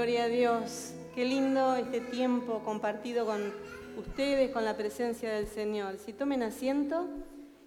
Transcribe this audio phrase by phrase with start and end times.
[0.00, 0.94] Gloria a Dios.
[1.14, 3.52] Qué lindo este tiempo compartido con
[3.98, 5.98] ustedes, con la presencia del Señor.
[5.98, 7.06] Si tomen asiento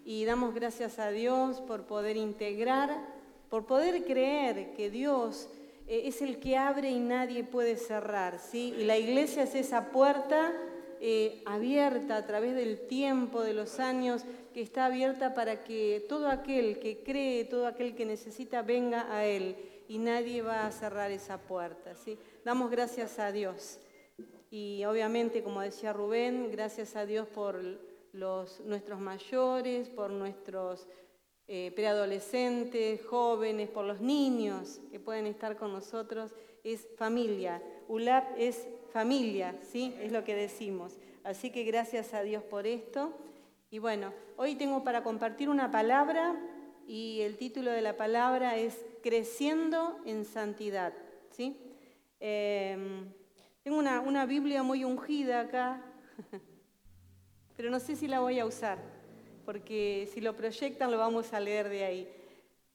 [0.04, 2.90] y damos gracias a Dios por poder integrar,
[3.52, 5.48] por poder creer que Dios
[5.86, 8.74] eh, es el que abre y nadie puede cerrar, ¿sí?
[8.80, 10.54] Y la iglesia es esa puerta
[11.02, 14.24] eh, abierta a través del tiempo, de los años,
[14.56, 19.24] que está abierta para que todo aquel que cree, todo aquel que necesita, venga a
[19.24, 19.56] Él
[19.88, 21.96] y nadie va a cerrar esa puerta.
[21.96, 22.18] ¿sí?
[22.44, 23.80] Damos gracias a Dios.
[24.50, 27.60] Y obviamente, como decía Rubén, gracias a Dios por
[28.12, 30.88] los, nuestros mayores, por nuestros
[31.48, 36.34] eh, preadolescentes, jóvenes, por los niños que pueden estar con nosotros.
[36.64, 37.62] Es familia.
[37.88, 39.96] ULAP es familia, ¿sí?
[40.00, 41.00] Es lo que decimos.
[41.24, 43.12] Así que gracias a Dios por esto.
[43.72, 46.40] Y bueno, hoy tengo para compartir una palabra
[46.88, 50.94] y el título de la palabra es Creciendo en Santidad.
[51.30, 51.58] ¿sí?
[52.22, 53.12] Em,
[53.62, 55.84] tengo una, una Biblia muy ungida acá,
[57.58, 58.80] pero no sé si la voy a usar,
[59.46, 62.10] porque si lo proyectan lo vamos a leer de ahí.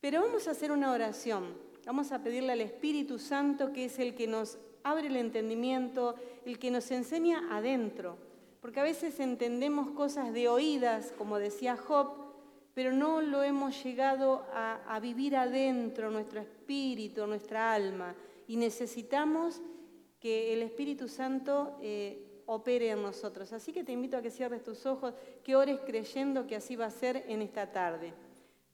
[0.00, 1.56] Pero vamos a hacer una oración.
[1.86, 6.58] Vamos a pedirle al Espíritu Santo, que es el que nos abre el entendimiento, el
[6.58, 8.18] que nos enseña adentro.
[8.60, 12.17] Porque a veces entendemos cosas de oídas, como decía Job,
[12.78, 18.14] pero no lo hemos llegado a, vivir adentro, nuestro espíritu, nuestra alma.
[18.46, 19.60] Y necesitamos
[20.20, 23.52] que el Espíritu Santo eh, opere en nosotros.
[23.52, 25.12] Así que te invito a que cierres tus ojos,
[25.42, 28.14] que ores creyendo que así va a ser en esta tarde.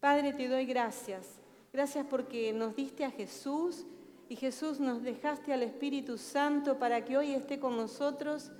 [0.00, 1.40] Padre, te doy gracias.
[1.72, 3.86] Gracias porque nos diste a Jesús
[4.28, 8.52] y Jesús nos dejaste al Espíritu Santo para que hoy esté con nosotros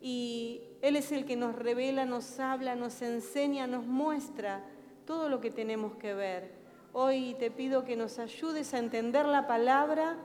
[0.00, 4.64] y Él es el que nos revela, nos habla, nos enseña, nos muestra
[5.06, 6.52] todo lo que tenemos que ver.
[6.92, 10.18] Hoy te pido que nos ayudes a entender la palabra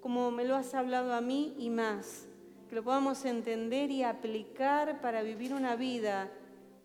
[0.00, 2.26] como me lo has hablado a mí y más,
[2.68, 6.30] que lo podamos entender y aplicar para vivir una vida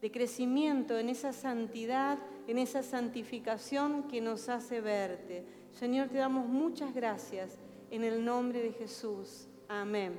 [0.02, 5.46] de crecimiento en esa santidad, en esa santificación que nos hace verte.
[5.72, 7.58] Señor, te damos muchas gracias
[7.90, 9.48] en el nombre de Jesús.
[9.68, 10.18] Amén.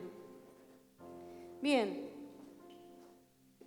[1.60, 2.05] Bien,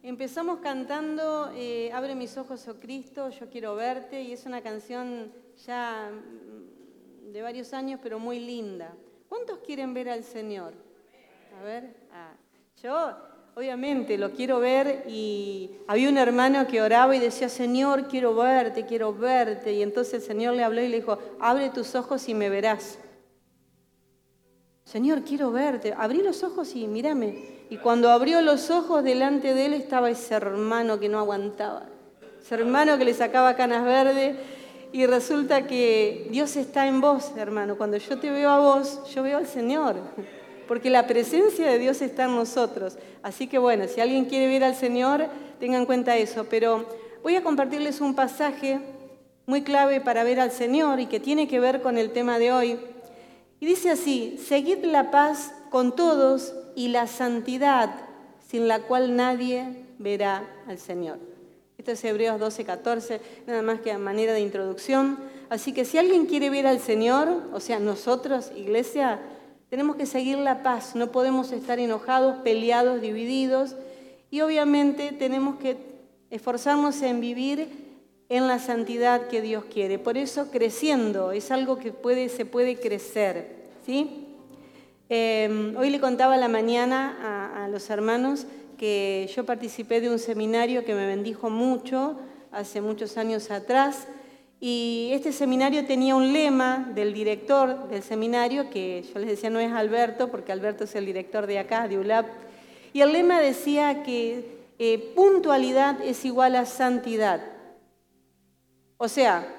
[0.02, 5.30] Empezamos cantando eh, Abre mis ojos, oh Cristo, yo quiero verte, y es una canción
[5.66, 8.94] ya mm, de varios años, pero muy linda.
[9.28, 10.74] ¿Cuántos quieren ver al Señor?
[11.60, 12.32] A ver, ah,
[12.82, 13.14] yo
[13.56, 18.86] obviamente lo quiero ver y había un hermano que oraba y decía, Señor, quiero verte,
[18.86, 22.34] quiero verte, y entonces el Señor le habló y le dijo, abre tus ojos y
[22.34, 23.00] me verás.
[24.86, 27.59] Señor, quiero verte, abrí los ojos y mírame.
[27.70, 31.84] Y cuando abrió los ojos delante de él estaba ese hermano que no aguantaba,
[32.42, 34.38] ese hermano que le sacaba canas verdes.
[34.92, 37.78] Y resulta que Dios está en vos, hermano.
[37.78, 39.98] Cuando yo te veo a vos, yo veo al Señor.
[40.68, 42.98] Porque la presencia de Dios está en nosotros.
[43.22, 45.28] Así que bueno, si alguien quiere ver al Señor,
[45.60, 46.48] tengan en cuenta eso.
[46.50, 46.88] Pero
[47.22, 48.80] voy a compartirles un pasaje
[49.46, 52.52] muy clave para ver al Señor y que tiene que ver con el tema de
[52.52, 52.80] hoy.
[53.60, 57.94] Y dice así, seguid la paz con todos y la santidad
[58.48, 61.20] sin la cual nadie verá al Señor.
[61.78, 65.20] Esto es Hebreos 12, 14, nada más que a manera de introducción.
[65.50, 69.20] Así que si alguien quiere ver al Señor, o sea, nosotros, iglesia,
[69.70, 73.76] tenemos que seguir la paz, no podemos estar enojados, peleados, divididos,
[74.32, 75.76] y obviamente tenemos que
[76.30, 77.68] esforzarnos en vivir
[78.30, 80.00] en la santidad que Dios quiere.
[80.00, 84.29] Por eso creciendo es algo que puede, se puede crecer, ¿sí?
[85.12, 88.46] Em, hoy le contaba la mañana a, los hermanos
[88.78, 92.20] que yo participé de un seminario que me bendijo mucho
[92.52, 94.08] hace muchos años atrás
[94.60, 99.60] y este seminario tenía un lema del director del seminario, que yo les decía no
[99.60, 102.28] es Alberto, porque Alberto es el director de acá, de ULAP,
[102.94, 107.42] y el lema decía que eh, puntualidad es igual a santidad.
[108.98, 109.59] O sea,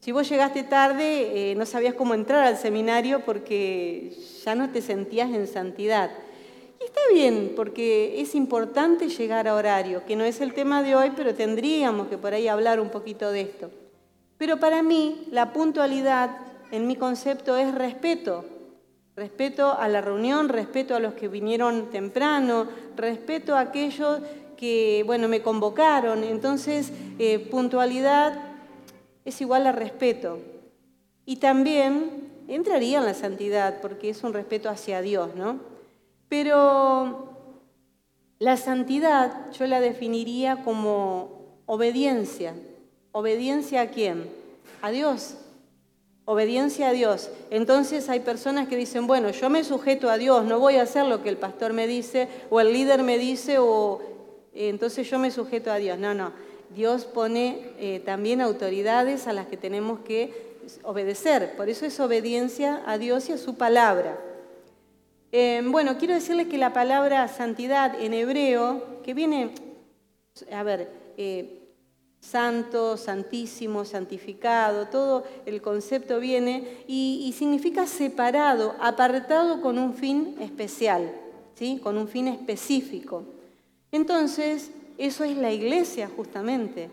[0.00, 4.80] si vos llegaste tarde, eh, no sabías cómo entrar al seminario porque ya no te
[4.80, 6.10] sentías en santidad.
[6.80, 10.94] Y está bien, porque es importante llegar a horario, que no es el tema de
[10.94, 13.70] hoy, pero tendríamos que por ahí hablar un poquito de esto.
[14.38, 16.30] Pero para mí, la puntualidad,
[16.70, 18.44] en mi concepto, es respeto.
[19.16, 24.20] Respeto a la reunión, respeto a los que vinieron temprano, respeto a aquellos
[24.56, 26.22] que, bueno, me convocaron.
[26.22, 28.47] Entonces, eh, puntualidad
[29.28, 30.38] es igual a respeto.
[31.24, 35.60] Y también entraría en la santidad, porque es un respeto hacia Dios, ¿no?
[36.28, 37.28] Pero
[38.38, 42.54] la santidad yo la definiría como obediencia.
[43.12, 44.30] ¿Obediencia a quién?
[44.82, 45.36] A Dios.
[46.24, 47.30] obediencia a Dios.
[47.50, 51.06] Entonces hay personas que dicen, bueno, yo me sujeto a Dios, no voy a hacer
[51.06, 54.02] lo que el pastor me dice o el líder me dice o
[54.52, 55.98] eh, entonces yo me sujeto a Dios.
[55.98, 56.32] No, no.
[56.74, 61.56] Dios pone eh, también autoridades a las que tenemos que obedecer.
[61.56, 64.18] Por eso es obediencia a Dios y a su palabra.
[65.32, 69.54] Eh, bueno, quiero decirles que la palabra santidad en hebreo, que viene,
[70.52, 70.88] a ver,
[72.20, 81.12] santo, santísimo, santificado, todo el concepto viene y, significa separado, apartado con un fin especial,
[81.54, 81.80] ¿sí?
[81.82, 83.24] con un fin específico.
[83.92, 86.90] Entonces, eso es la iglesia justamente.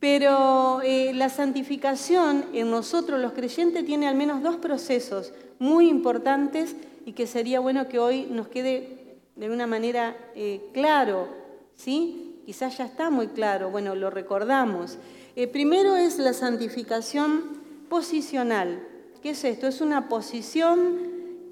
[0.00, 6.76] Pero eh, la santificación en nosotros los creyentes tiene al menos dos procesos muy importantes
[7.04, 11.28] y que sería bueno que hoy nos quede de una manera eh, claro,
[11.74, 12.28] ¿sí?
[12.46, 14.98] quizás ya está muy claro, bueno, lo recordamos.
[15.36, 17.42] Eh, primero es la santificación
[17.88, 18.82] posicional.
[19.22, 19.66] ¿Qué es esto?
[19.66, 20.98] Es una posición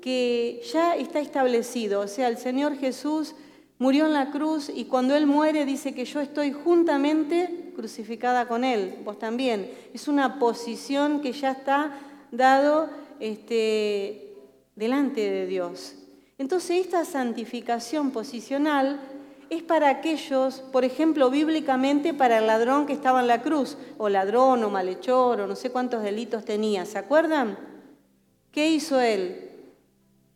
[0.00, 3.34] que ya está establecido, o sea, el Señor Jesús
[3.78, 8.64] murió en la cruz y cuando Él muere dice que yo estoy juntamente crucificada con
[8.64, 9.70] Él, vos también.
[9.92, 11.98] Es una posición que ya está
[12.30, 12.88] dado
[13.20, 14.34] este,
[14.74, 15.96] delante de Dios.
[16.38, 19.00] Entonces esta santificación posicional
[19.48, 24.08] es para aquellos, por ejemplo, bíblicamente para el ladrón que estaba en la cruz, o
[24.08, 27.56] ladrón o malhechor, o no sé cuántos delitos tenía, ¿se acuerdan?
[28.50, 29.45] ¿Qué hizo él?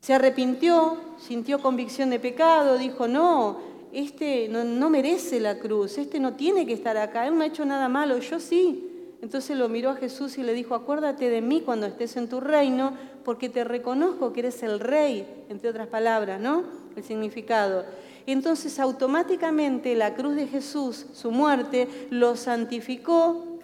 [0.00, 3.58] Se arrepintió, sintió convicción de pecado, dijo, no,
[3.92, 7.64] este no, merece la cruz, este no tiene que estar acá, él no ha hecho
[7.64, 8.86] nada malo, yo sí.
[9.20, 12.40] Entonces lo miró a Jesús y le dijo, acuérdate de mí cuando estés en tu
[12.40, 12.94] reino,
[13.24, 16.64] porque te reconozco que eres el rey, entre otras palabras, ¿no?
[16.96, 17.84] El significado.
[18.24, 23.58] Entonces automáticamente la cruz de Jesús, su muerte, lo santificó,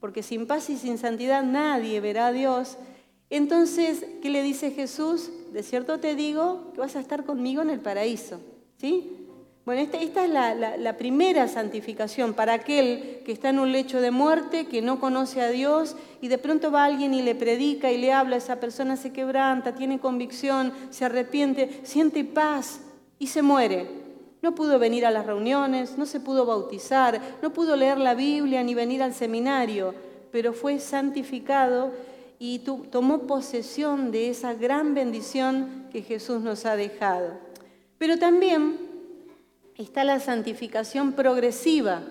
[0.00, 2.76] porque sin paz y sin santidad nadie verá a Dios.
[3.30, 5.30] Entonces, ¿qué le dice Jesús?
[5.52, 8.40] De cierto te digo que vas a estar conmigo en el paraíso.
[8.76, 9.26] ¿Sí?
[9.64, 14.66] Bueno, esta, es la, primera santificación para aquel que está en un lecho de muerte,
[14.66, 18.12] que no conoce a Dios y de pronto va alguien y le predica y le
[18.12, 22.80] habla, esa persona se quebranta, tiene convicción, se arrepiente, siente paz,
[23.18, 23.88] y se muere.
[24.40, 28.62] No pudo venir a las reuniones, no se pudo bautizar, no pudo leer la Biblia
[28.62, 29.94] ni venir al seminario,
[30.30, 31.92] pero fue santificado
[32.38, 37.32] y tomó posesión de esa gran bendición que Jesús nos ha dejado.
[37.98, 38.78] Pero también
[39.76, 42.02] está la santificación progresiva,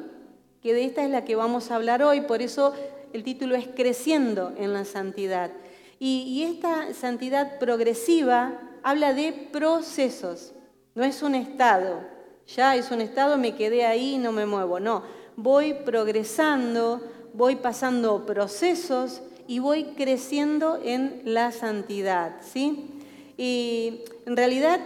[0.61, 2.73] que de esta es la que vamos a hablar hoy, por eso
[3.13, 5.51] el título es Creciendo en la Santidad.
[5.99, 10.53] Y, y esta santidad progresiva habla de procesos.
[10.93, 12.01] No es un estado,
[12.47, 14.79] ya es un estado, me quedé ahí, no me muevo.
[14.79, 15.03] No,
[15.35, 17.01] voy progresando,
[17.33, 22.41] voy pasando procesos y voy creciendo en la santidad.
[22.41, 22.89] ¿sí?
[23.37, 24.79] Y en realidad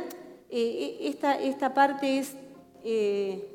[0.49, 2.35] eh, esta, esta, parte es,
[2.83, 3.49] eh,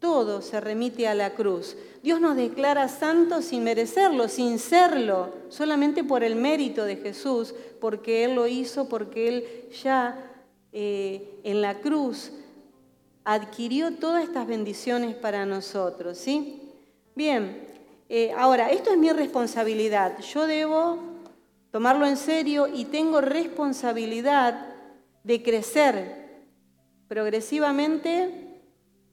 [0.00, 1.76] todo se remite a la cruz.
[2.02, 8.24] Dios nos declara santos sin merecerlo, sin serlo, solamente por el mérito de Jesús, porque
[8.24, 9.44] Él lo hizo, porque Él
[9.82, 10.24] ya
[10.72, 12.32] eh, en la cruz
[13.24, 16.62] adquirió todas estas bendiciones para nosotros, ¿sí?
[17.14, 17.66] Bien,
[18.08, 20.18] eh, ahora, esto es mi responsabilidad.
[20.20, 20.98] Yo debo
[21.70, 24.66] tomarlo en serio y tengo responsabilidad
[25.24, 26.28] de crecer
[27.06, 28.62] progresivamente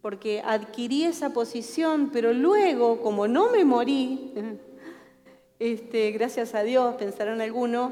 [0.02, 4.34] porque adquirí esa posición, pero luego, como no me morí,
[5.60, 7.92] este, gracias a Dios, pensarán algunos,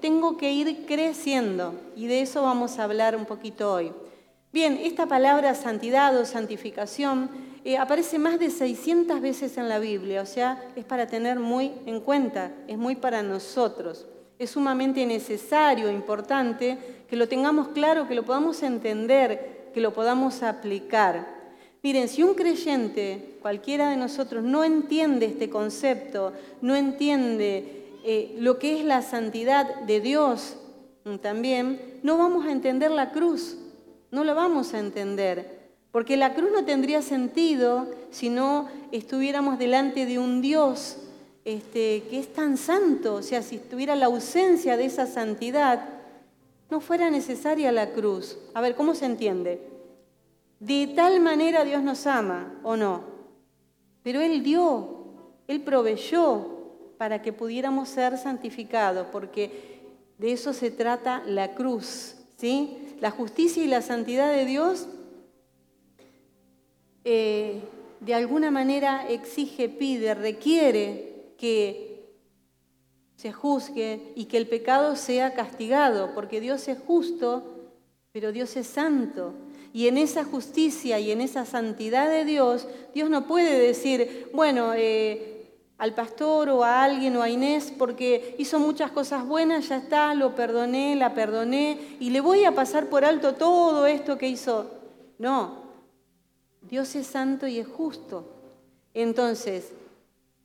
[0.00, 3.92] tengo que ir creciendo y de eso vamos a hablar un poquito hoy.
[4.52, 7.30] Bien, esta palabra santidad o santificación
[7.64, 11.72] eh, aparece más de 600 veces en la Biblia, o sea, es para tener muy
[11.86, 14.06] en cuenta, es muy para nosotros.
[14.38, 16.76] Es sumamente necesario, importante,
[17.08, 21.26] que lo tengamos claro, que lo podamos entender, que lo podamos aplicar.
[21.82, 28.58] Miren, si un creyente, cualquiera de nosotros, no entiende este concepto, no entiende eh, lo
[28.58, 30.58] que es la santidad de Dios
[31.04, 33.56] mm, también, no vamos a entender la cruz,
[34.12, 35.60] no lo vamos a entender.
[35.90, 40.98] Porque la cruz no tendría sentido si no estuviéramos delante de un Dios
[41.44, 45.88] este, que es tan santo, o sea, si estuviera la ausencia de esa santidad,
[46.70, 48.38] no fuera necesaria la cruz.
[48.54, 49.60] A ver, ¿cómo se entiende?
[50.60, 53.02] De tal manera Dios nos ama, ¿o no?
[54.02, 55.14] Pero Él dio,
[55.48, 56.46] Él proveyó
[56.96, 59.80] para que pudiéramos ser santificados, porque
[60.18, 62.81] de eso se trata la cruz, ¿sí?
[63.02, 64.86] La justicia y la santidad de Dios
[67.02, 67.60] eh,
[67.98, 72.14] de alguna manera exige, pide, requiere que
[73.16, 77.72] se juzgue y que el pecado sea castigado, porque Dios es justo,
[78.12, 79.34] pero Dios es santo.
[79.72, 84.74] Y en esa justicia y en esa santidad de Dios, Dios no puede decir, bueno,
[84.76, 85.31] eh,
[85.82, 90.14] al pastor o a alguien o a Inés, porque hizo muchas cosas buenas, ya está,
[90.14, 94.70] lo perdoné, la perdoné, y le voy a pasar por alto todo esto que hizo.
[95.18, 95.56] No,
[96.60, 98.32] Dios es santo y es justo.
[98.94, 99.72] Entonces,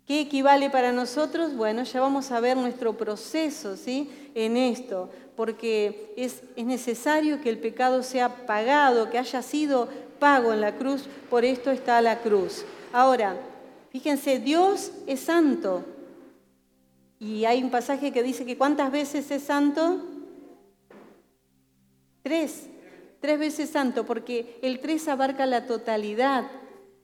[0.08, 1.56] ¿qué equivale para nosotros?
[1.56, 4.10] Bueno, ya vamos a ver nuestro proceso ¿sí?
[4.34, 10.62] en esto porque es, necesario que el pecado sea pagado, que haya sido pago en
[10.62, 12.66] la cruz, por esto está la cruz.
[12.92, 13.36] Ahora,
[13.92, 15.84] fíjense, Dios es santo.
[17.20, 20.04] Y hay un pasaje que dice que ¿cuántas veces es santo?
[22.22, 22.68] Tres.
[23.20, 26.46] Tres veces santo, porque el tres abarca la totalidad.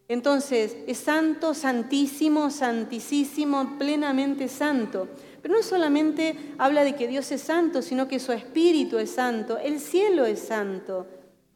[0.07, 5.07] Entonces, es santo, santísimo, santísimo, plenamente santo.
[5.41, 9.57] Pero no solamente habla de que Dios es santo, sino que su espíritu es santo,
[9.57, 11.07] el cielo es santo.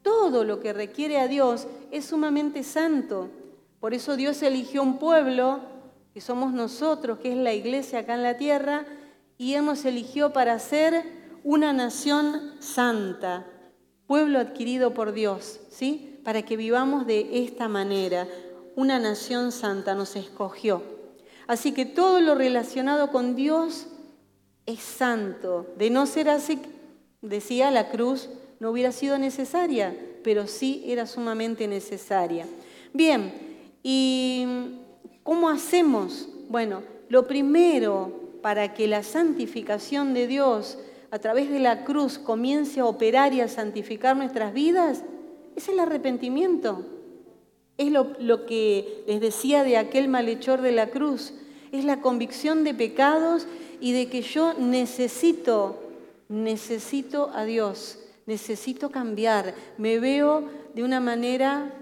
[0.01, 3.29] Todo lo que requiere a Dios es sumamente santo.
[3.87, 5.61] Por eso Dios eligió un pueblo,
[6.13, 8.85] que somos nosotros, que es la iglesia acá en la tierra,
[9.37, 11.05] y Él nos eligió para ser
[11.45, 13.45] una nación santa,
[14.05, 16.19] pueblo adquirido por Dios, ¿sí?
[16.25, 18.27] Para que vivamos de esta manera.
[18.75, 20.83] Una nación santa nos escogió.
[21.47, 23.87] Así que todo lo relacionado con Dios
[24.65, 25.65] es santo.
[25.77, 26.59] De no ser así,
[27.21, 28.29] decía, la cruz
[28.59, 32.45] no hubiera sido necesaria, pero sí era sumamente necesaria.
[32.91, 33.46] Bien,
[33.89, 34.45] ¿y
[35.23, 36.27] cómo hacemos?
[36.49, 40.77] Bueno, lo primero para que la santificación de Dios
[41.09, 45.03] a través de la cruz comience a operar y a santificar nuestras vidas
[45.55, 46.85] es el arrepentimiento.
[47.77, 51.33] Es lo, que les decía de aquel malhechor de la cruz.
[51.71, 53.47] Es la convicción de pecados
[53.79, 55.79] y de que yo necesito,
[56.27, 59.55] necesito a Dios, necesito cambiar.
[59.77, 60.43] Me veo
[60.75, 61.73] de una manera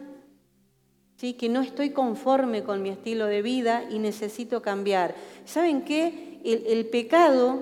[1.17, 1.33] ¿sí?
[1.33, 5.15] que no estoy conforme con mi estilo de vida y necesito cambiar.
[5.45, 6.39] ¿Saben qué?
[6.43, 7.59] El, pecado,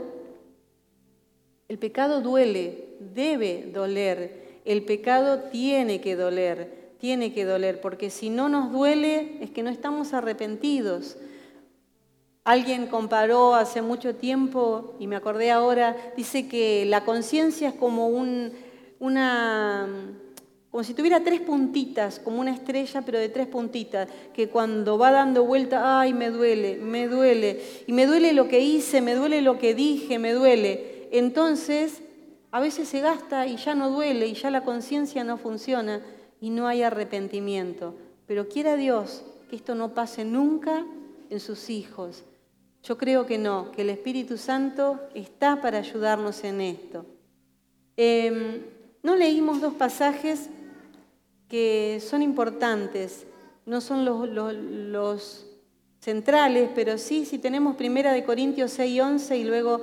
[1.69, 4.59] el pecado duele, debe doler.
[4.65, 9.61] El pecado tiene que doler tiene que doler, porque si no nos duele es que
[9.61, 11.17] no estamos arrepentidos.
[12.45, 18.07] Alguien comparó hace mucho tiempo, y me acordé ahora, dice que la conciencia es como
[18.07, 18.53] un,
[19.01, 19.89] una,
[20.73, 25.11] como si tuviera tres puntitas, como una estrella, pero de tres puntitas, que cuando va
[25.11, 29.43] dando vuelta, ay, me duele, me duele, y me duele lo que hice, me duele
[29.43, 31.09] lo que dije, me duele.
[31.11, 32.01] Entonces,
[32.49, 36.01] a veces se gasta y ya no duele, y ya la conciencia no funciona
[36.41, 37.93] y no hay arrepentimiento.
[38.25, 40.87] Pero quiera Dios que esto no pase nunca
[41.29, 42.23] en sus hijos.
[42.81, 47.05] Yo creo que no, que el Espíritu Santo está para ayudarnos en esto.
[47.95, 48.63] Em,
[49.03, 50.49] no leímos dos pasajes
[51.53, 53.27] que son importantes,
[53.67, 55.45] no son los,
[55.99, 59.79] centrales, pero sí, si tenemos Primera de Corintios 6, 11 y luego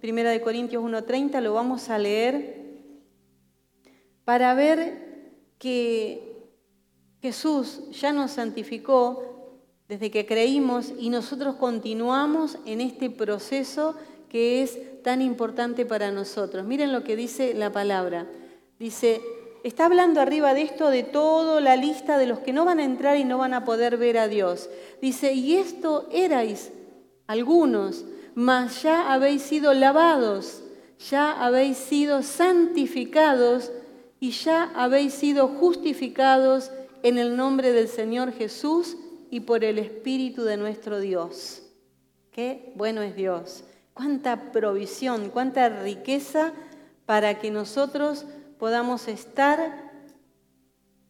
[0.00, 2.56] Primera de Corintios 1.30, lo vamos a leer
[4.24, 6.48] para ver que
[7.20, 13.94] Jesús ya nos santificó desde que creímos y nosotros continuamos en este proceso
[14.28, 16.66] que es tan importante para nosotros.
[16.66, 18.26] Miren lo que dice la palabra.
[18.80, 19.20] Dice,
[19.64, 22.84] está hablando arriba de esto, de toda la lista de los que no van a
[22.84, 24.68] entrar y no van a poder ver a Dios.
[25.00, 26.72] Dice, y esto erais
[27.26, 28.04] algunos,
[28.34, 30.62] mas ya habéis sido lavados,
[31.10, 33.72] ya habéis sido santificados
[34.20, 36.70] y ya habéis sido justificados
[37.02, 38.96] en el nombre del Señor Jesús
[39.30, 41.62] y por el Espíritu de nuestro Dios.
[42.30, 43.64] Qué bueno es Dios.
[43.94, 46.52] Cuánta provisión, cuánta riqueza
[47.04, 48.24] para que nosotros
[48.62, 49.90] podamos estar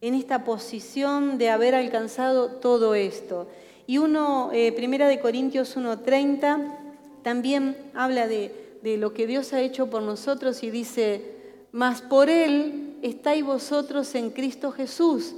[0.00, 3.46] en esta posición de haber alcanzado todo esto.
[3.86, 6.78] Y uno, eh, Primera de Corintios 1.30,
[7.22, 11.34] también habla de, de lo que Dios ha hecho por nosotros y dice,
[11.72, 15.34] mas por Él estáis vosotros en Cristo Jesús,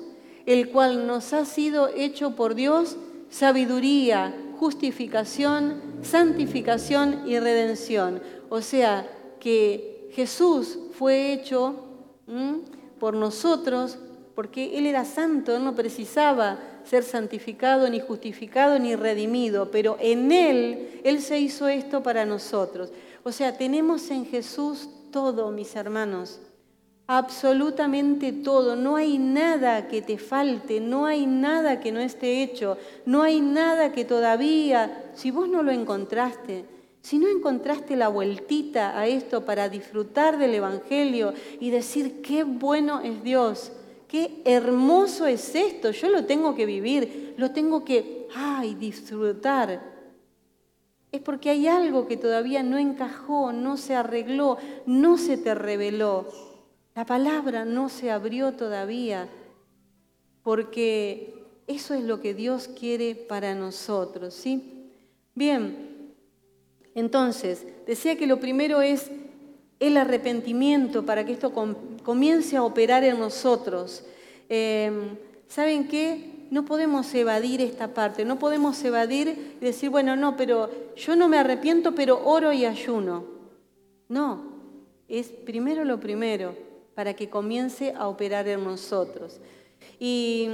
[0.47, 2.97] el cual nos ha sido hecho por Dios
[3.29, 8.23] sabiduría, justificación, santificación y redención.
[8.51, 11.84] O sea, que Jesús fue hecho
[12.99, 13.99] por nosotros
[14.35, 20.33] porque Él era santo, Él no precisaba ser santificado, ni justificado, ni redimido, pero en
[20.33, 22.91] Él, Él se hizo esto para nosotros.
[23.23, 26.41] O sea, tenemos en Jesús todo, mis hermanos
[27.07, 32.79] absolutamente todo, no hay nada que te falte, no hay nada que no esté hecho,
[33.05, 36.65] no hay nada que todavía, si vos no lo encontraste,
[37.05, 43.03] si no encontraste la vueltita a esto para disfrutar del Evangelio y decir qué bueno
[43.03, 43.73] es Dios,
[44.09, 49.83] qué hermoso es esto, yo lo tengo que vivir, lo tengo que, ay, disfrutar,
[51.13, 54.57] es porque hay algo que todavía no encajó, no se arregló,
[54.87, 56.29] no se te reveló.
[56.95, 59.29] La palabra no se abrió todavía,
[60.43, 61.35] porque
[61.67, 64.91] eso es lo que Dios quiere para nosotros, ¿sí?
[65.35, 65.94] Bien,
[66.95, 69.11] entonces, decía que lo primero es
[69.81, 71.53] el arrepentimiento para que esto
[72.03, 74.05] comience a operar en nosotros.
[74.49, 75.17] Em,
[75.49, 76.47] ¿Saben qué?
[76.51, 81.29] No podemos evadir esta parte, no podemos evadir y decir, bueno, no, pero yo no
[81.29, 83.25] me arrepiento, pero oro y ayuno.
[84.09, 84.55] No,
[85.09, 86.55] es primero lo primero,
[86.95, 89.41] para que comience a operar en nosotros.
[89.99, 90.49] Y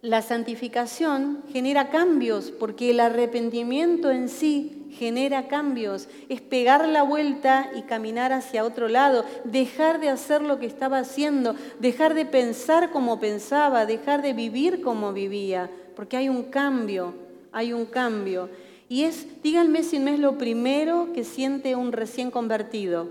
[0.00, 6.08] la santificación genera cambios, porque el arrepentimiento en sí genera cambios.
[6.28, 10.98] Es pegar la vuelta y caminar hacia otro lado, dejar de hacer lo que estaba
[10.98, 17.14] haciendo, dejar de pensar como pensaba, dejar de vivir como vivía, porque hay un cambio,
[17.52, 18.48] hay un cambio.
[18.88, 23.08] Y es, díganme si no es lo primero que siente un recién convertido.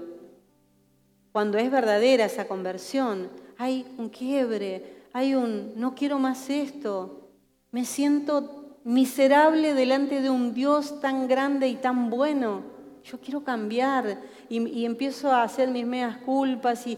[1.32, 7.30] Cuando es verdadera esa conversión, hay un quiebre, hay un, no quiero más esto,
[7.72, 12.62] me siento miserable delante de un Dios tan grande y tan bueno,
[13.04, 16.98] yo quiero cambiar y, empiezo a hacer mis medias culpas y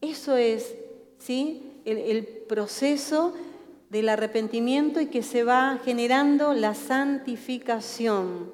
[0.00, 0.74] eso es,
[1.18, 1.80] ¿sí?
[1.84, 3.32] El, proceso
[3.88, 8.52] del arrepentimiento y que se va generando la santificación.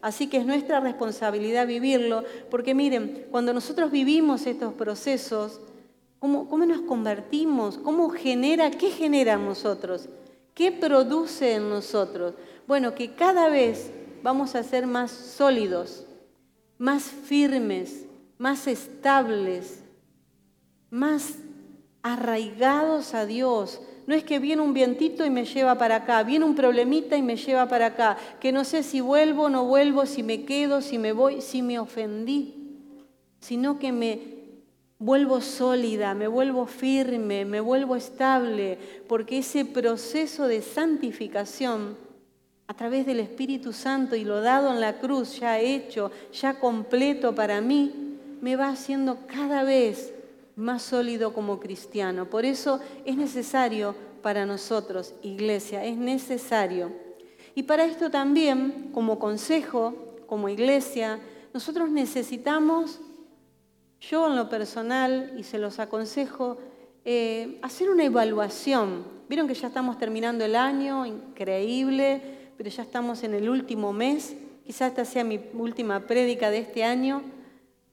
[0.00, 5.60] Así que es nuestra responsabilidad vivirlo, porque miren, cuando nosotros vivimos estos procesos,
[6.18, 7.78] ¿Cómo, nos convertimos?
[7.78, 8.70] ¿Cómo genera?
[8.72, 10.08] ¿Qué genera en nosotros?
[10.58, 12.34] ¿Qué produce en nosotros?
[12.66, 13.92] Bueno, que cada vez
[14.24, 16.04] vamos a ser más sólidos,
[16.78, 18.06] más firmes,
[18.38, 19.84] más estables,
[20.90, 21.36] más
[22.02, 23.80] arraigados a Dios.
[24.08, 27.22] No es que viene un vientito y me lleva para acá, viene un problemita y
[27.22, 30.80] me lleva para acá, que no sé si vuelvo o no vuelvo, si me quedo,
[30.80, 32.80] si me voy, si me ofendí,
[33.38, 34.37] sino que me
[34.98, 41.96] vuelvo sólida, me vuelvo firme, me vuelvo estable, porque ese proceso de santificación
[42.66, 47.34] a través del Espíritu Santo y lo dado en la cruz, ya hecho, ya completo
[47.34, 50.12] para mí, me va haciendo cada vez
[50.54, 52.26] más sólido como cristiano.
[52.26, 56.92] Por eso es necesario para nosotros, iglesia, es necesario.
[57.54, 59.94] Y para esto también, como consejo,
[60.26, 61.20] como iglesia,
[61.54, 63.00] nosotros necesitamos
[64.00, 66.58] yo en lo personal, y se los aconsejo,
[67.04, 69.04] eh, hacer una evaluación.
[69.28, 72.22] Vieron que ya estamos terminando el año, increíble,
[72.56, 74.36] pero ya estamos en el último mes.
[74.64, 77.22] Quizás esta sea mi última prédica de este año,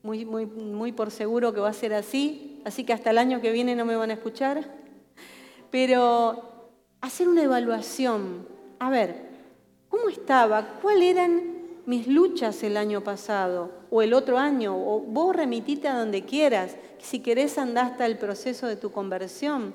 [0.04, 3.52] muy, muy, por seguro que va a ser así, así que hasta el año que
[3.52, 4.64] viene no me van a escuchar.
[5.72, 8.48] Pero hacer una evaluación,
[8.80, 9.16] a ver,
[9.90, 10.80] ¿cómo estaba?
[10.82, 11.55] ¿Cuáles eran
[11.86, 16.76] mis luchas el año pasado o el otro año, o vos remitite a donde quieras,
[17.00, 19.74] si querés andar hasta el proceso de tu conversión.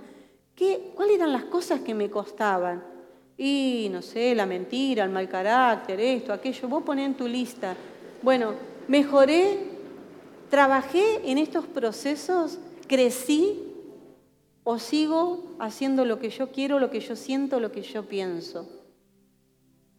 [0.57, 2.85] ¿Qué, ¿Cuáles eran las cosas que me costaban?
[3.39, 7.75] Y no sé, la mentira, el mal carácter, esto, aquello, vos ponés en tu lista.
[8.23, 8.53] Bueno,
[8.89, 9.59] mejoré,
[10.51, 13.71] trabajé en estos procesos, crecí
[14.65, 18.69] o sigo haciendo lo que yo quiero, lo que yo siento, lo que yo pienso.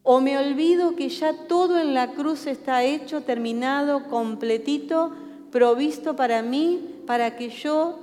[0.02, 5.12] O me olvido que ya todo en la cruz está hecho, terminado, completito,
[5.50, 7.98] provisto para mí, para que yo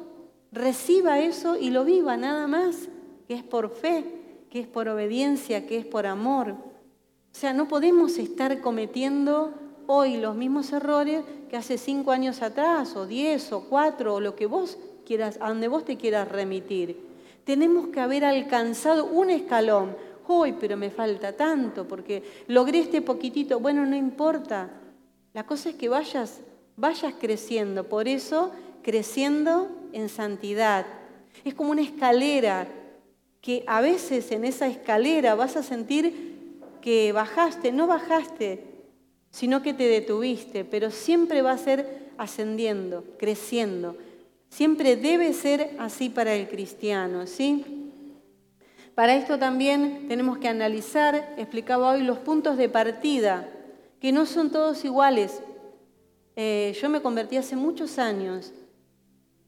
[0.52, 2.88] reciba eso y lo viva nada más,
[3.28, 4.06] que es por fe,
[4.50, 6.52] que es por obediencia, que es por amor.
[6.52, 9.54] O sea, no podemos estar cometiendo
[9.88, 14.36] hoy los mismos errores que hace cinco años atrás, o diez, o cuatro, o lo
[14.36, 16.98] que vos quieras, a donde vos te quieras remitir.
[17.44, 19.96] Tenemos que haber alcanzado un escalón,
[20.30, 23.60] hoy, pero me falta tanto porque logré este poquitito.
[23.60, 24.70] Bueno, no importa.
[25.34, 26.42] La cosa es que vayas,
[26.78, 27.90] vayas creciendo.
[27.90, 28.52] Por eso,
[28.84, 30.86] creciendo en santidad.
[31.44, 32.68] Es como una escalera
[33.42, 38.64] que a veces en esa escalera vas a sentir que bajaste, no bajaste,
[39.32, 43.96] sino que te detuviste, pero siempre va a ser ascendiendo, creciendo.
[44.50, 47.79] Siempre debe ser así para el cristiano, ¿sí?
[49.00, 53.48] Para esto también tenemos que analizar, explicaba hoy, los puntos de partida,
[54.02, 55.42] que no son todos iguales.
[56.36, 58.52] Eh, yo me convertí hace muchos años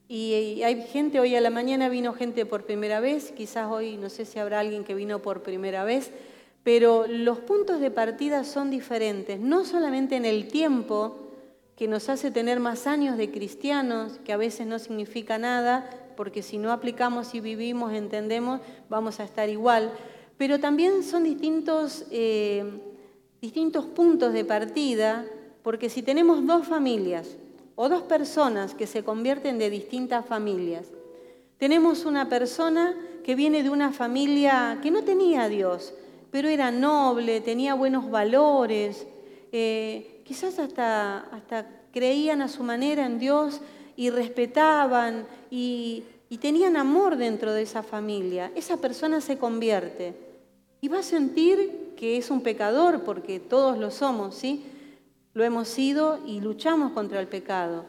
[0.08, 4.08] y hay gente, hoy a la mañana vino gente por primera vez, quizás hoy no
[4.10, 6.12] sé si habrá alguien que vino por primera vez,
[6.64, 11.28] pero los puntos de partida son diferentes, no solamente en el tiempo,
[11.76, 15.90] que nos hace tener más años de cristianos, que a veces no significa nada,
[16.22, 19.92] porque si no aplicamos y vivimos, entendemos, vamos a estar igual,
[20.38, 22.64] pero también son distintos, eh,
[23.42, 25.26] distintos puntos de partida,
[25.64, 27.28] porque si tenemos dos familias
[27.74, 30.86] o dos personas que se convierten de distintas familias,
[31.58, 35.92] tenemos una persona que viene de una familia que no tenía a Dios,
[36.30, 39.08] pero era noble, tenía buenos valores,
[39.52, 43.60] eh, quizás hasta, hasta creían a su manera en Dios
[44.02, 46.06] y respetaban y,
[46.42, 48.52] tenían amor dentro de esa familia.
[48.56, 50.16] Esa persona se convierte
[50.82, 54.66] y va a sentir que es un pecador, porque todos lo somos, ¿sí?
[55.36, 57.86] Lo hemos sido y luchamos contra el pecado.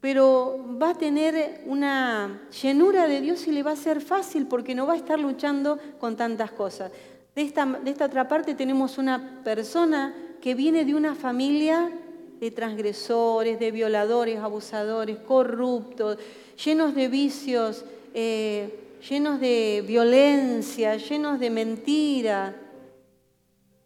[0.00, 4.74] Pero va a tener una llenura de Dios y le va a ser fácil porque
[4.74, 6.90] no va a estar luchando con tantas cosas.
[7.36, 11.92] De esta, de esta otra parte tenemos una persona que viene de una familia
[12.40, 16.18] de transgresores, de violadores, abusadores, corruptos,
[16.62, 22.56] llenos de vicios, eh, llenos de violencia, llenos de mentira.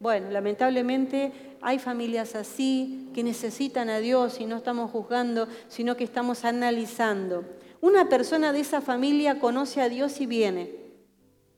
[0.01, 6.05] Bueno, lamentablemente hay familias así que necesitan a Dios y no estamos juzgando, sino que
[6.05, 7.45] estamos analizando.
[7.81, 10.73] Una persona de esa familia conoce a Dios y viene.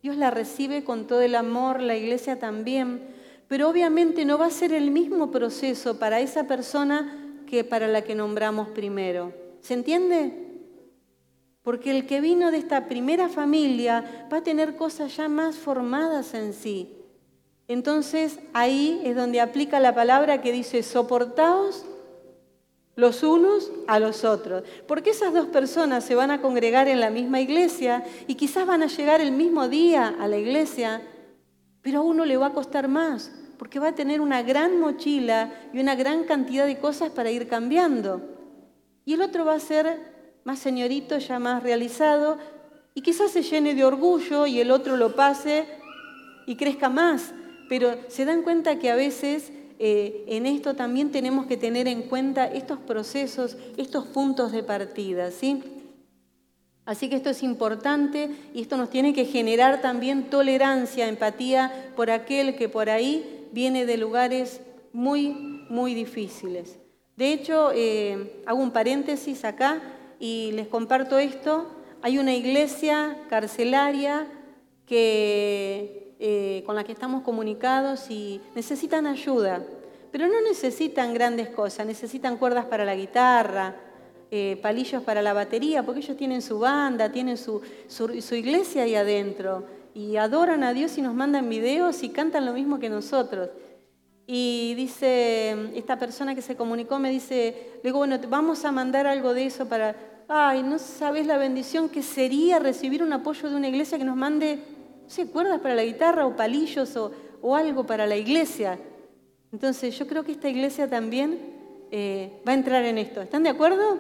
[0.03, 3.01] Dios la recibe con todo el amor, la iglesia también,
[3.51, 8.03] pero obviamente no va a ser el mismo proceso para esa persona que para la
[8.03, 9.33] que nombramos primero.
[9.61, 10.33] ¿Se entiende?
[11.65, 16.33] Porque el que vino de esta primera familia va a tener cosas ya más formadas
[16.35, 16.95] en sí.
[17.67, 21.85] Entonces ahí es donde aplica la palabra que dice, soportaos
[22.95, 24.63] los unos a los otros.
[24.87, 28.85] Porque esas dos personas se van a congregar en la misma iglesia y quizás van
[28.85, 31.03] a llegar el mismo día a la iglesia,
[31.83, 35.53] pero a uno le va a costar más, porque va a tener una gran mochila
[35.73, 38.23] y una gran cantidad de cosas para ir cambiando.
[39.05, 42.39] Y el otro va a ser más señorito, ya más realizado,
[42.95, 45.67] y quizás se llene de orgullo y el otro lo pase
[46.47, 47.33] y crezca más.
[47.69, 52.03] Pero se dan cuenta que a veces eh, en esto también tenemos que tener en
[52.03, 55.63] cuenta estos procesos, estos puntos de partida, ¿sí?
[56.85, 62.11] Así que esto es importante y esto nos tiene que generar también tolerancia, empatía por
[62.11, 64.61] aquel que por ahí viene de lugares
[64.93, 65.31] muy,
[65.69, 66.79] muy difíciles.
[67.17, 69.81] De hecho, eh, hago un paréntesis acá
[70.19, 71.67] y les comparto esto.
[72.03, 74.27] Hay una iglesia carcelaria
[74.87, 79.65] que eh, con la que estamos comunicados y necesitan ayuda,
[80.13, 83.75] pero no necesitan grandes cosas, necesitan cuerdas para la guitarra,
[84.31, 88.95] eh, palillos para la batería, porque ellos tienen su banda, tienen su, su, iglesia ahí
[88.95, 89.65] adentro
[89.95, 93.51] y adoran a Dios y nos mandan videos y cantan lo mismo que nosotros.
[94.27, 99.07] Y dice, esta persona que se comunicó me dice, le digo, bueno, vamos a mandar
[99.07, 99.97] algo de eso para,
[100.29, 104.17] ay, no sabes la bendición que sería recibir un apoyo de una iglesia que nos
[104.17, 104.61] mande
[105.11, 108.79] sé, cuerdas para la guitarra o palillos o, algo para la iglesia.
[109.53, 111.60] Entonces yo creo que esta iglesia también
[111.91, 113.21] eh, va a entrar en esto.
[113.21, 113.99] ¿Están de acuerdo?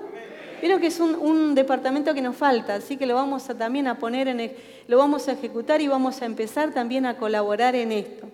[0.60, 3.98] Creo que es un, departamento que nos falta, así que lo vamos a también a
[3.98, 4.52] poner en
[4.88, 8.28] lo vamos a ejecutar y vamos a empezar también a colaborar en esto.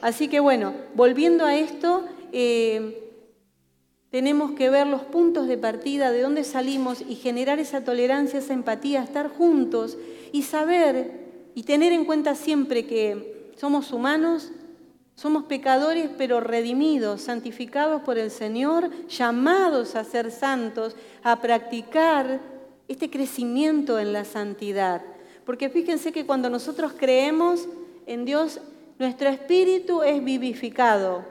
[0.00, 3.10] Así que bueno, volviendo a esto, eh,
[4.10, 8.52] tenemos que ver los puntos de partida, de dónde salimos y generar esa tolerancia, esa
[8.52, 9.98] empatía, estar juntos
[10.30, 11.24] y saber
[11.56, 14.52] y tener en cuenta siempre que somos humanos,
[15.14, 22.40] somos pecadores pero redimidos, santificados por el Señor, llamados a ser santos, a practicar
[22.88, 25.02] este crecimiento en la santidad.
[25.46, 27.68] Porque fíjense que cuando nosotros creemos
[28.06, 28.60] en Dios,
[28.98, 31.24] nuestro espíritu es vivificado.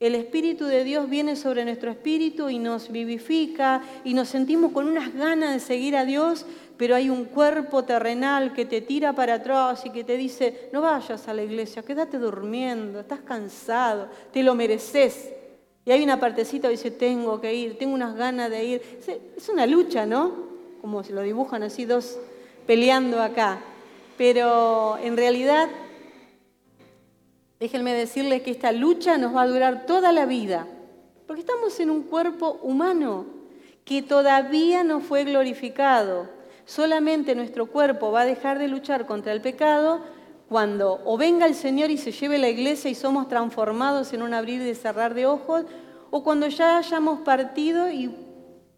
[0.00, 4.86] El Espíritu de Dios viene sobre nuestro espíritu y nos vivifica y nos sentimos con
[4.86, 6.46] unas ganas de seguir a Dios,
[6.78, 10.80] pero hay un cuerpo terrenal que te tira para atrás y que te dice, no
[10.80, 15.32] vayas a la iglesia, quédate durmiendo, estás cansado, te lo mereces.
[15.84, 18.82] Y hay una partecita que dice, tengo que ir, tengo unas ganas de ir.
[19.36, 20.32] Es una lucha, ¿no?
[20.80, 22.16] Como se lo dibujan así dos
[22.64, 23.58] peleando acá.
[24.16, 25.68] Pero en realidad,
[27.58, 30.68] déjenme decirles que esta lucha nos va a durar toda la vida,
[31.26, 33.26] porque estamos en un cuerpo humano
[33.84, 36.37] que todavía no fue glorificado
[36.68, 40.02] Solamente nuestro cuerpo va a dejar de luchar contra el pecado
[40.50, 44.34] cuando o venga el Señor y se lleve la iglesia y somos transformados en un
[44.34, 45.64] abrir y cerrar de ojos,
[46.10, 48.14] o cuando ya hayamos partido y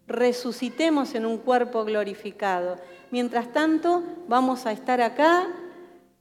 [0.07, 2.77] resucitemos en un cuerpo glorificado.
[3.11, 5.49] Mientras tanto, vamos a estar acá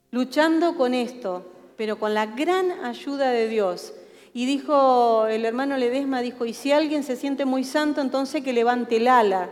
[0.09, 1.45] luchando con esto,
[1.77, 3.93] pero con la gran ayuda de Dios.
[4.33, 8.53] Y dijo el hermano Ledesma, dijo, y si alguien se siente muy santo, entonces que
[8.53, 9.51] levante el ala,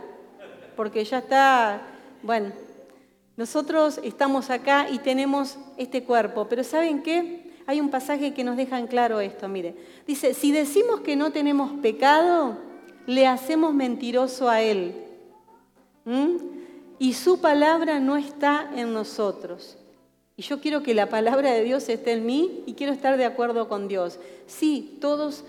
[0.74, 1.80] porque ya está,
[2.22, 2.52] bueno,
[3.36, 7.52] nosotros estamos acá y tenemos este cuerpo, pero ¿saben qué?
[7.66, 9.76] Hay un pasaje que nos deja en claro esto, mire.
[10.06, 12.56] Dice, si decimos que no tenemos pecado,
[13.06, 14.94] le hacemos mentiroso a Él.
[16.98, 19.76] Y su palabra no está en nosotros.
[20.36, 23.24] Y yo quiero que la palabra de Dios esté en mí y quiero estar de
[23.24, 24.18] acuerdo con Dios.
[24.46, 25.44] Sí, todos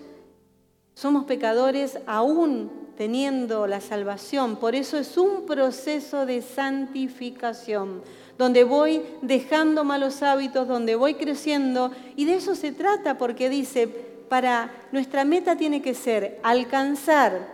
[1.00, 4.58] somos pecadores aún teniendo la salvación.
[4.58, 8.02] Por eso es un proceso de santificación,
[8.38, 11.92] donde voy dejando malos hábitos, donde voy creciendo.
[12.18, 17.48] Y de eso se trata, porque dice, para nuestra meta tiene que ser alcanzar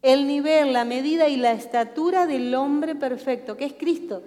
[0.00, 4.22] el nivel, la medida y la estatura del hombre perfecto, que es Cristo.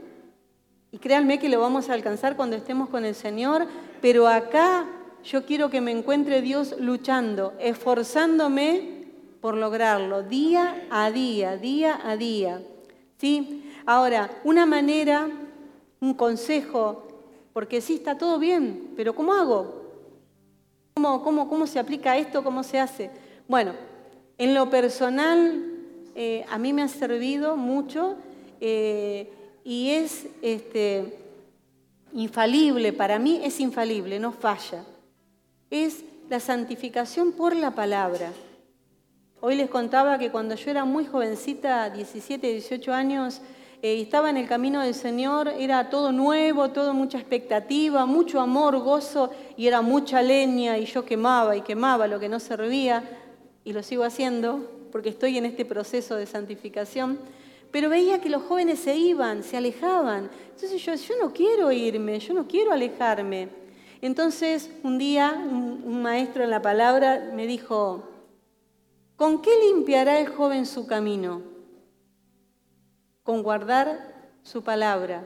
[0.91, 3.65] Y créanme que lo vamos a alcanzar cuando estemos con el Señor,
[4.01, 4.85] pero acá
[5.23, 9.05] yo quiero que me encuentre Dios luchando, esforzándome
[9.41, 12.62] por lograrlo, día a día, día a día.
[13.17, 13.71] ¿Sí?
[13.86, 15.29] Ahora, una manera,
[15.99, 17.07] un consejo,
[17.53, 19.81] porque sí está todo bien, pero ¿cómo hago?
[20.95, 22.43] ¿Cómo, cómo, cómo se aplica esto?
[22.43, 23.12] ¿Cómo se hace?
[23.47, 23.73] Bueno,
[24.38, 25.63] en lo personal,
[26.15, 28.15] eh, a mí me ha servido mucho.
[28.60, 29.31] Eh,
[29.63, 31.17] y es este,
[32.13, 34.84] infalible, para mí es infalible, no falla.
[35.71, 38.31] Es la santificación por la palabra.
[39.39, 43.41] Hoy les contaba que cuando yo era muy jovencita, 17, 18 años,
[43.81, 48.77] eh, estaba en el camino del Señor, era todo nuevo, todo mucha expectativa, mucho amor,
[48.79, 53.03] gozo, y era mucha leña, y yo quemaba y quemaba lo que no servía,
[53.63, 57.17] y lo sigo haciendo porque estoy en este proceso de santificación
[57.71, 60.29] pero veía que los jóvenes se iban, se alejaban.
[60.53, 63.47] Entonces yo, yo no quiero irme, yo no quiero alejarme.
[64.01, 68.03] Entonces un día un, maestro en la palabra me dijo,
[69.15, 71.43] ¿con qué limpiará el joven su camino?
[73.23, 75.23] Con guardar su palabra.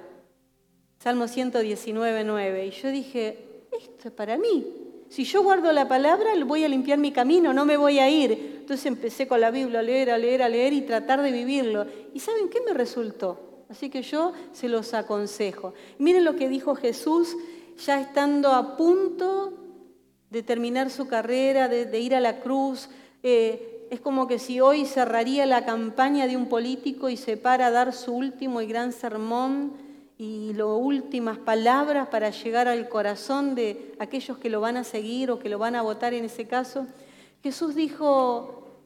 [1.00, 2.66] Salmo 119, 9.
[2.66, 4.66] Y yo dije, esto es para mí.
[5.08, 8.58] Si yo guardo la palabra, voy a limpiar mi camino, no me voy a ir.
[8.60, 11.86] Entonces empecé con la Biblia a leer, a leer, a leer y tratar de vivirlo.
[12.14, 13.40] ¿Y saben qué me resultó?
[13.70, 15.74] Así que yo se los aconsejo.
[15.98, 17.36] Miren lo que dijo Jesús
[17.78, 19.54] ya estando a punto
[20.30, 22.90] de terminar su carrera, de, ir a la cruz.
[23.24, 27.68] Eh, es como que si hoy cerraría la campaña de un político y se para
[27.68, 29.74] a dar su último y gran sermón
[30.18, 35.30] y las últimas palabras para llegar al corazón de aquellos que lo van a seguir
[35.30, 36.88] o que lo van a votar en ese caso.
[37.44, 38.82] Jesús dijo,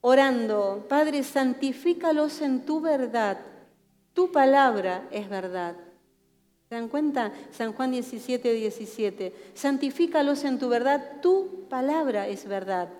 [0.00, 3.38] orando, Padre, santifícalos en tu verdad.
[4.14, 5.76] Tu palabra es verdad.
[6.68, 7.32] ¿Se dan cuenta?
[7.50, 9.32] San Juan 17, 17.
[9.54, 12.90] Santifícalos en tu verdad, tu palabra es verdad.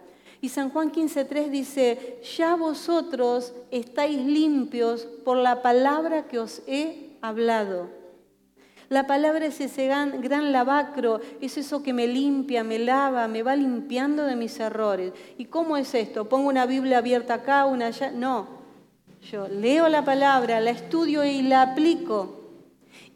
[0.41, 6.63] Y San Juan 15, 3 dice, ya vosotros estáis limpios por la palabra que os
[6.67, 7.91] he hablado.
[8.89, 13.55] La palabra es ese gran, lavacro, es eso que me limpia, me lava, me va
[13.55, 15.13] limpiando de mis errores.
[15.37, 16.27] ¿Y cómo es esto?
[16.27, 18.13] ¿Pongo una Biblia abierta acá, una allá?
[18.13, 18.47] No.
[19.31, 22.38] Yo leo la palabra, la estudio y la aplico.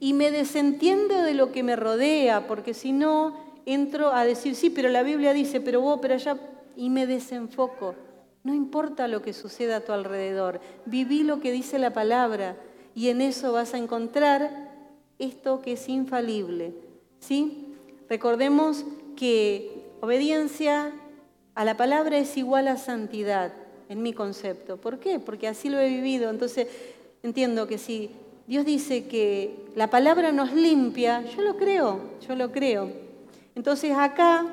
[0.03, 3.37] Y me desentiendo de lo que me rodea, porque si no,
[3.67, 6.37] entro a decir, sí, pero la Biblia dice, pero vos, pero allá,
[6.75, 7.95] y me desenfoco.
[8.43, 12.57] No importa lo que suceda a tu alrededor, viví lo que dice la palabra
[12.97, 14.73] y en eso vas a encontrar
[15.21, 16.75] esto que es infalible.
[17.21, 17.73] ¿sí?
[18.09, 18.85] Recordemos
[19.15, 20.91] que obediencia
[21.55, 23.53] a la palabra es igual a santidad,
[23.89, 24.79] en mi concepto.
[24.79, 25.21] ¿Por qué?
[25.21, 26.29] Porque así lo he vivido.
[26.29, 26.67] Entonces,
[27.23, 28.11] entiendo que si
[28.47, 32.91] Dios dice que la palabra nos limpia, yo lo creo, yo lo creo.
[33.55, 34.47] Entonces acá,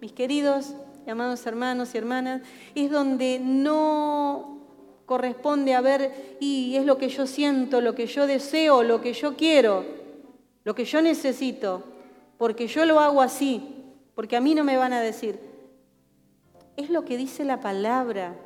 [0.00, 0.74] mis queridos
[1.06, 2.42] amados hermanos y hermanas,
[2.74, 4.58] es donde no
[5.06, 9.12] corresponde a ver, y es lo que yo siento, lo que yo deseo, lo que
[9.12, 10.02] yo quiero
[10.64, 11.82] lo que yo necesito,
[12.38, 13.62] porque yo lo hago así,
[14.14, 15.40] porque a mí no me van a decir.
[16.76, 18.36] Es lo que dice la palabra.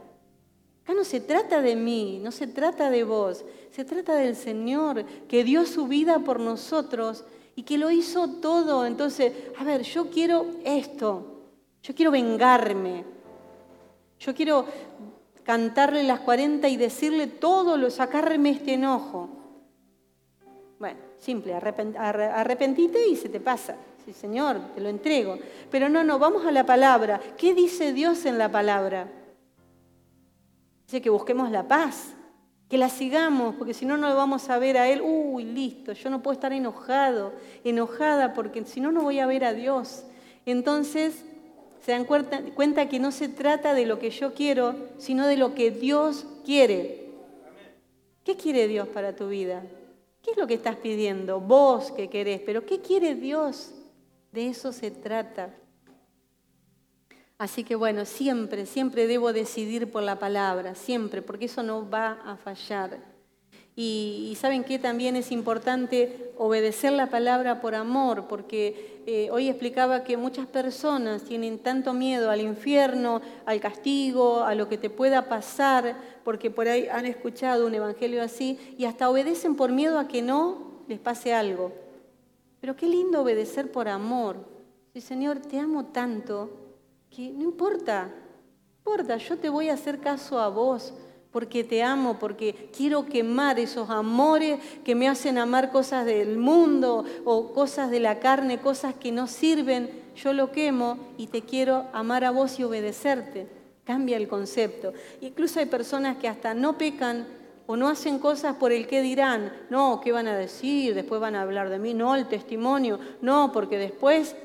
[0.87, 5.05] Acá no se trata de mí, no se trata de vos, se trata del Señor
[5.27, 7.25] que dio su vida por nosotros
[7.57, 8.87] y que lo hizo todo.
[8.87, 11.42] Entonces, a ver, yo quiero esto,
[11.83, 13.03] yo quiero vengarme,
[14.20, 14.64] yo quiero
[15.42, 19.29] cantarle las 40 y decirle todo, lo, sacarme este enojo.
[20.79, 23.75] Bueno, simple, arrepentite y se te pasa.
[24.05, 25.37] Sí, Señor, te lo entrego.
[25.68, 27.20] Pero no, no, vamos a la palabra.
[27.37, 29.09] ¿Qué dice Dios en la palabra?
[30.87, 32.14] Dice que busquemos la paz.
[32.68, 35.01] Que la sigamos, porque si no, no lo vamos a ver a Él.
[35.01, 39.44] Uy, listo, yo no puedo estar enojado, enojada, porque si no, no voy a ver
[39.44, 40.05] a Dios.
[40.46, 41.25] Entonces,
[41.81, 45.37] se dan cuenta, cuenta que no se trata de lo que yo quiero, sino de
[45.37, 47.12] lo que Dios quiere.
[48.25, 49.62] ¿Qué quiere Dios para tu vida?
[50.20, 51.40] ¿Qué es lo que estás pidiendo?
[51.40, 53.72] Vos que querés, pero ¿qué quiere Dios?
[54.33, 55.55] De eso se trata.
[57.38, 62.12] Así que bueno, siempre, siempre debo decidir por la palabra, siempre, porque eso no va
[62.25, 62.99] a fallar.
[63.79, 70.03] Y, saben que también es importante obedecer la palabra por amor, porque eh, hoy explicaba
[70.03, 75.29] que muchas personas tienen tanto miedo al infierno, al castigo, a lo que te pueda
[75.29, 75.94] pasar,
[76.25, 80.22] porque por ahí han escuchado un evangelio así, y hasta obedecen por miedo a que
[80.22, 81.70] no les pase algo.
[82.62, 84.38] Pero qué lindo obedecer por amor.
[84.94, 86.65] Sí, Señor, te amo tanto
[87.18, 88.12] no importa,
[88.79, 90.92] importa, yo te voy a hacer caso a vos
[91.37, 97.05] porque te amo, porque quiero quemar esos amores que me hacen amar cosas del mundo
[97.26, 101.88] o cosas de la carne, cosas que no sirven, yo lo quemo y te quiero
[101.92, 103.48] amar a vos y obedecerte.
[103.85, 104.94] Cambia el concepto.
[105.20, 107.26] Incluso hay personas que hasta no pecan
[107.66, 110.94] o no hacen cosas por el que dirán, no, ¿qué van a decir?
[110.94, 114.37] Después van a hablar de mí, no, el testimonio, no, porque después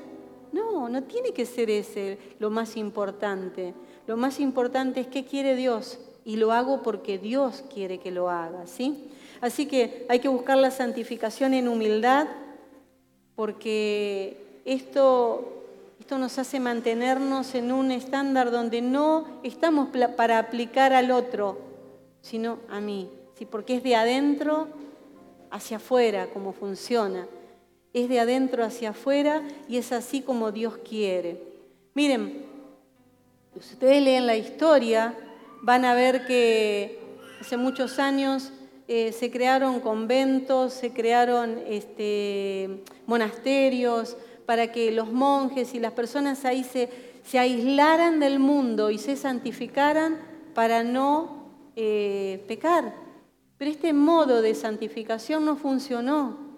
[0.52, 3.74] no, no tiene que ser ese lo más importante.
[4.06, 8.30] Lo más importante es qué quiere Dios y lo hago porque Dios quiere que lo
[8.30, 9.10] haga, ¿sí?
[9.40, 12.28] Así que hay que buscar la santificación en humildad
[13.34, 15.64] porque esto,
[15.98, 21.58] esto nos hace mantenernos en un estándar donde no estamos para aplicar al otro,
[22.20, 23.46] sino a mí, ¿sí?
[23.46, 24.68] porque es de adentro
[25.50, 27.26] hacia afuera como funciona
[27.92, 31.42] es de adentro hacia afuera y es así como Dios quiere.
[31.94, 32.44] Miren,
[33.54, 35.14] si ustedes leen la historia,
[35.60, 36.98] van a ver que
[37.40, 38.52] hace muchos años
[38.88, 46.44] eh, se crearon conventos, se crearon este, monasterios para que los monjes y las personas
[46.44, 46.88] ahí se,
[47.22, 50.18] se aislaran del mundo y se santificaran
[50.54, 52.94] para no eh, pecar.
[53.58, 56.51] Pero este modo de santificación no funcionó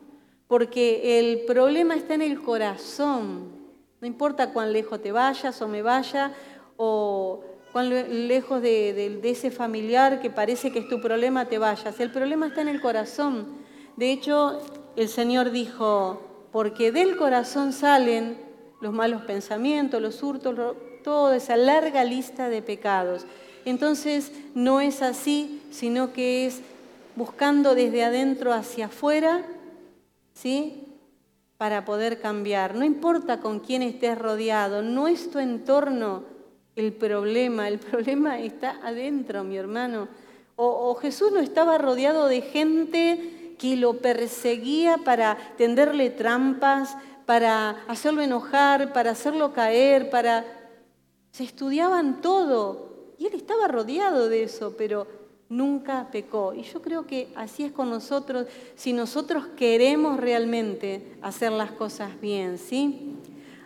[0.48, 3.52] porque el problema está en el corazón.
[4.00, 6.32] No importa cuán lejos te vayas o me vaya,
[6.76, 11.98] o cuán lejos de, ese familiar que parece que es tu problema te vayas.
[11.98, 13.46] El problema está en el corazón.
[13.96, 14.60] De hecho,
[14.96, 16.20] el Señor dijo,
[16.52, 18.38] porque del corazón salen
[18.80, 23.24] los malos pensamientos, los hurtos, toda esa larga lista de pecados.
[23.64, 26.60] Entonces, no es así, sino que es
[27.16, 29.44] buscando desde adentro hacia afuera
[30.34, 30.84] ¿sí?
[31.56, 32.74] Para poder cambiar.
[32.74, 36.34] No importa con quién estés rodeado, no es tu entorno
[36.76, 40.08] el problema, el problema está adentro, mi hermano.
[40.56, 48.22] O, Jesús no estaba rodeado de gente que lo perseguía para tenderle trampas, para hacerlo
[48.22, 50.44] enojar, para hacerlo caer, para...
[51.32, 55.08] Se estudiaban todo y él estaba rodeado de eso, pero
[55.48, 56.54] nunca pecó.
[56.54, 62.20] Y yo creo que así es con nosotros, si nosotros queremos realmente hacer las cosas
[62.20, 63.16] bien, ¿sí?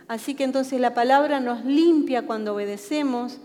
[0.07, 3.39] Así que entonces la palabra nos limpia cuando obedecemos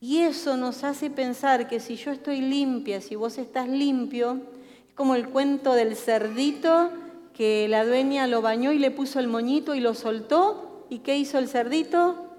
[0.00, 4.40] y eso nos hace pensar que si yo estoy limpia, si vos estás limpio,
[4.88, 6.90] es como el cuento del cerdito
[7.32, 10.86] que la dueña lo bañó y le puso el moñito y lo soltó.
[10.90, 12.36] ¿Y qué hizo el cerdito?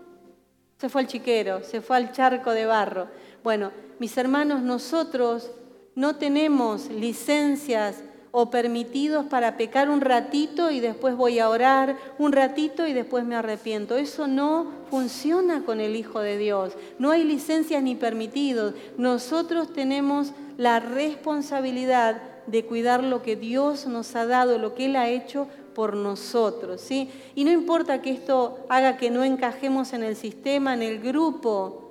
[0.77, 3.07] Se fue al chiquero, se fue al charco de barro.
[3.43, 5.51] Bueno, mis hermanos, nosotros
[5.95, 8.03] no tenemos licencias
[8.37, 13.23] o permitidos para pecar un ratito y después voy a orar, un ratito y después
[13.23, 13.95] me arrepiento.
[13.95, 16.73] Eso no funciona con el Hijo de Dios.
[16.99, 18.73] No hay licencias ni permitidos.
[18.97, 24.97] Nosotros tenemos la responsabilidad de cuidar lo que Dios nos ha dado, lo que Él
[24.97, 26.81] ha hecho por nosotros.
[26.81, 27.09] ¿sí?
[27.35, 31.84] Y no importa que esto haga que no encajemos en el sistema, en el grupo,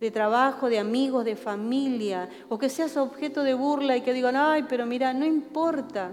[0.00, 4.36] de trabajo, de amigos, de familia, o que seas objeto de burla y que digan,
[4.36, 6.12] ay, pero mira, no importa.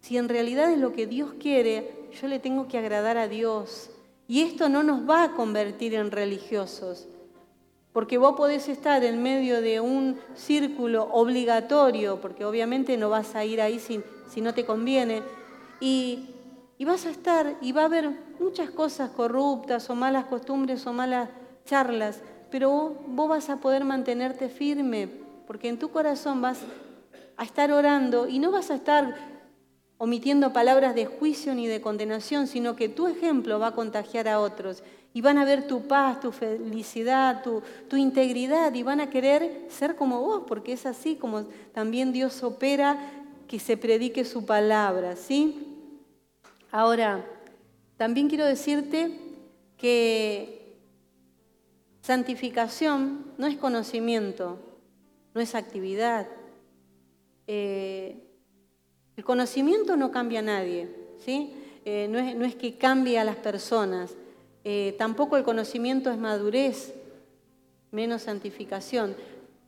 [0.00, 3.90] Si en realidad es lo que Dios quiere, yo le tengo que agradar a Dios.
[4.26, 7.06] Y esto no nos va a convertir en religiosos,
[7.92, 13.44] porque vos podés estar en medio de un círculo obligatorio, porque obviamente no vas a
[13.44, 15.22] ir ahí si, si no te conviene,
[15.80, 16.30] y,
[16.78, 20.92] y vas a estar, y va a haber muchas cosas corruptas o malas costumbres o
[20.92, 21.28] malas
[21.64, 25.08] charlas, pero vos vas a poder mantenerte firme,
[25.46, 26.60] porque en tu corazón vas
[27.36, 29.14] a estar orando y no vas a estar
[29.98, 34.40] omitiendo palabras de juicio ni de condenación, sino que tu ejemplo va a contagiar a
[34.40, 34.82] otros
[35.12, 39.66] y van a ver tu paz, tu felicidad, tu, tu, integridad y van a querer
[39.68, 41.42] ser como vos, porque es así como
[41.72, 42.98] también Dios opera
[43.48, 45.66] que se predique su palabra, ¿sí?
[46.70, 47.26] Ahora,
[47.96, 49.18] también quiero decirte
[49.76, 50.59] que
[52.02, 54.58] santificación no es conocimiento,
[55.34, 56.26] no es actividad.
[57.46, 58.16] Eh,
[59.16, 60.88] el conocimiento no cambia a nadie,
[61.24, 61.52] ¿sí?
[61.84, 64.14] Eh, no, es, que cambie a las personas.
[64.64, 66.94] Eh, tampoco el conocimiento es madurez,
[67.90, 69.14] menos santificación.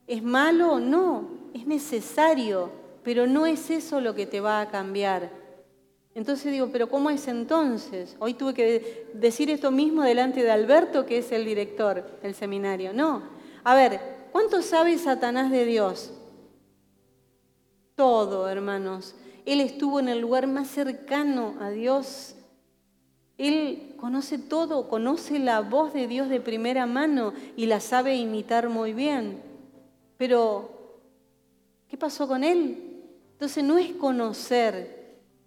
[0.07, 0.79] ¿Es malo?
[0.79, 2.71] No, es necesario,
[3.03, 5.29] pero no es eso lo que te va a cambiar.
[6.15, 8.15] Entonces digo, pero ¿cómo es entonces?
[8.19, 12.93] Hoy tuve que decir esto mismo delante de Alberto, que es el director del seminario.
[12.93, 13.23] No,
[13.63, 13.99] a ver,
[14.31, 16.13] ¿cuánto sabe Satanás de Dios?
[17.95, 19.15] Todo, hermanos.
[19.45, 22.35] Él estuvo en el lugar más cercano a Dios.
[23.39, 28.69] Él conoce todo, conoce la voz de Dios de primera mano y la sabe imitar
[28.69, 29.41] muy bien.
[30.17, 30.99] Pero,
[31.89, 33.01] ¿qué pasó con él?
[33.31, 34.92] Entonces no es conocer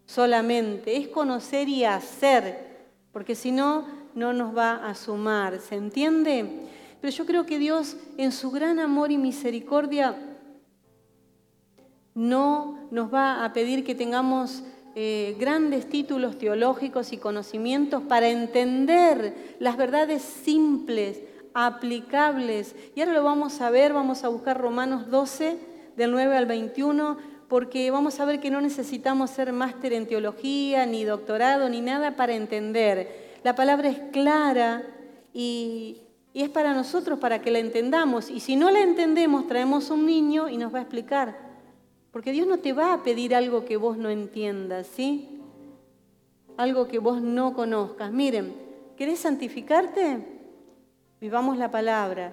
[0.07, 6.49] solamente, es conocer y hacer, porque si no, no nos va a sumar, ¿se entiende?
[7.01, 10.17] Pero yo creo que Dios en su gran amor y misericordia
[12.15, 14.63] no nos va a pedir que tengamos
[14.95, 21.21] eh, grandes títulos teológicos y conocimientos para entender las verdades simples,
[21.53, 22.75] aplicables.
[22.95, 25.59] Y ahora lo vamos a ver, vamos a buscar Romanos 12,
[25.97, 27.19] del 9 al 21,
[27.49, 32.17] porque vamos a ver que no necesitamos ser máster en teología, ni doctorado, ni nada
[32.17, 33.39] para entender.
[33.45, 34.83] La palabra es clara
[35.33, 36.03] y,
[36.35, 38.31] es para nosotros, para que la entendamos.
[38.31, 41.39] Y si no la entendemos, traemos un niño y nos va a explicar.
[42.11, 45.41] Porque Dios no te va a pedir algo que vos no entiendas, ¿sí?
[46.57, 48.13] Algo que vos no conozcas.
[48.13, 48.55] Miren,
[48.97, 50.27] ¿querés santificarte?
[51.21, 52.33] Vivamos la palabra.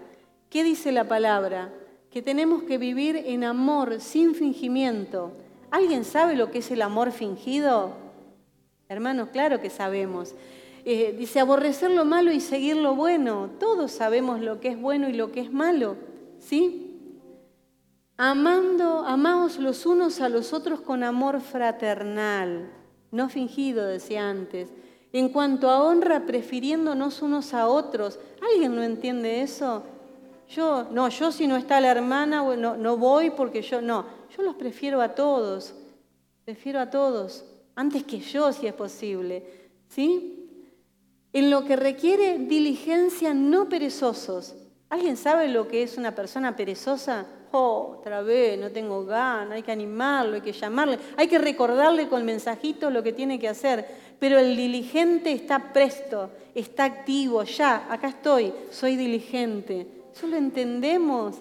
[0.49, 1.71] ¿Qué dice la palabra?
[2.13, 5.31] Que tenemos que vivir en amor, sin fingimiento.
[5.71, 7.91] ¿Alguien sabe lo que es el amor fingido?
[8.87, 10.35] Hermanos, claro que sabemos.
[10.85, 13.49] Eh, dice aborrecer lo malo y seguir lo bueno.
[13.59, 15.97] Todos sabemos lo que es bueno y lo que es malo,
[16.39, 16.91] ¿sí?
[18.17, 22.69] amando, amaos los unos a los otros con amor fraternal,
[23.11, 24.69] no fingido, decía antes.
[25.11, 28.19] En cuanto a honra, prefiriéndonos unos a otros.
[28.41, 29.83] ¿Alguien no entiende eso?
[30.55, 34.43] Yo, no, yo si no está la hermana, no, no voy porque yo, no, yo
[34.43, 35.73] los prefiero a todos,
[36.45, 37.45] prefiero a todos,
[37.75, 39.43] antes que yo si es posible.
[39.89, 40.39] ¿Sí?
[41.31, 44.55] En lo que requiere diligencia, no perezosos.
[44.89, 47.25] ¿Alguien sabe lo que es una persona perezosa?
[47.55, 52.25] otra vez, no tengo ganas, hay que animarlo, hay que llamarle, hay que recordarle con
[52.25, 53.85] mensajito lo que tiene que hacer.
[54.19, 60.02] Pero el diligente está presto, está activo, ya, acá estoy, soy diligente.
[60.13, 61.35] Eso lo entendemos.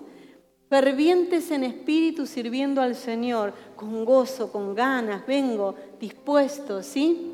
[0.68, 7.32] Fervientes en espíritu sirviendo al Señor, con gozo, con ganas, vengo, dispuesto, ¿sí?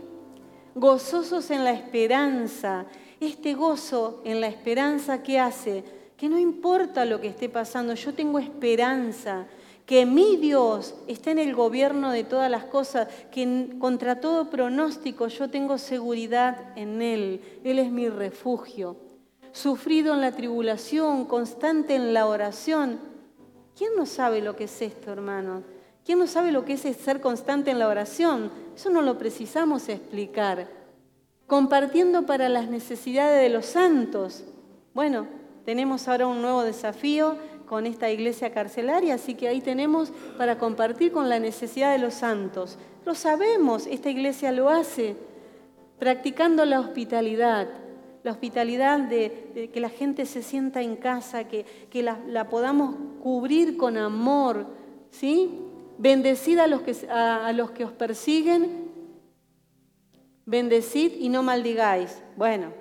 [0.74, 2.86] Gozosos en la esperanza.
[3.20, 5.84] Este gozo en la esperanza, ¿qué hace?
[6.18, 9.46] que no importa lo que esté pasando, yo tengo esperanza,
[9.86, 15.28] que mi Dios está en el gobierno de todas las cosas, que contra todo pronóstico
[15.28, 18.96] yo tengo seguridad en Él, Él es mi refugio.
[19.52, 22.98] Sufrido en la tribulación, constante en la oración.
[23.76, 25.62] ¿Quién no sabe lo que es esto, hermano?
[26.04, 28.50] ¿Quién no sabe lo que es ser constante en la oración?
[28.74, 30.68] Eso no lo precisamos explicar.
[31.46, 34.44] Compartiendo para las necesidades de los santos.
[34.94, 35.26] Bueno,
[35.64, 37.36] tenemos ahora un nuevo desafío
[37.68, 42.14] con esta iglesia carcelaria, así que ahí tenemos para compartir con la necesidad de los
[42.14, 42.78] santos.
[43.04, 45.14] Lo sabemos, esta iglesia lo hace,
[45.98, 47.68] practicando la hospitalidad,
[48.22, 53.76] la hospitalidad de, que la gente se sienta en casa, que, que la, podamos cubrir
[53.76, 54.66] con amor,
[55.10, 55.60] ¿sí?
[55.98, 58.88] Bendecid a los, que, a, a los que os persiguen,
[60.46, 62.22] bendecid y no maldigáis.
[62.36, 62.72] Bueno,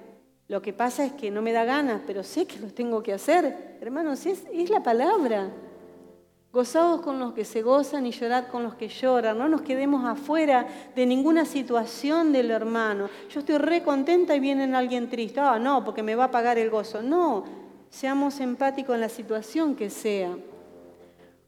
[0.48, 3.14] lo que pasa es que no me da ganas, pero sé que lo tengo que
[3.14, 3.78] hacer.
[3.82, 5.52] Hermanos, es, es la palabra.
[6.58, 9.38] Gozados con los que se gozan y llorad con los que lloran.
[9.38, 13.12] No nos quedemos afuera de ninguna situación del hermano.
[13.30, 15.40] Yo estoy re contenta y viene alguien triste.
[15.40, 17.04] Ah, no, porque me va a pagar el gozo.
[17.04, 17.44] No,
[17.92, 20.36] seamos empáticos en la situación que sea.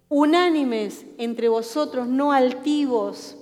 [0.10, 3.36] Unánimes entre vosotros, no altivos.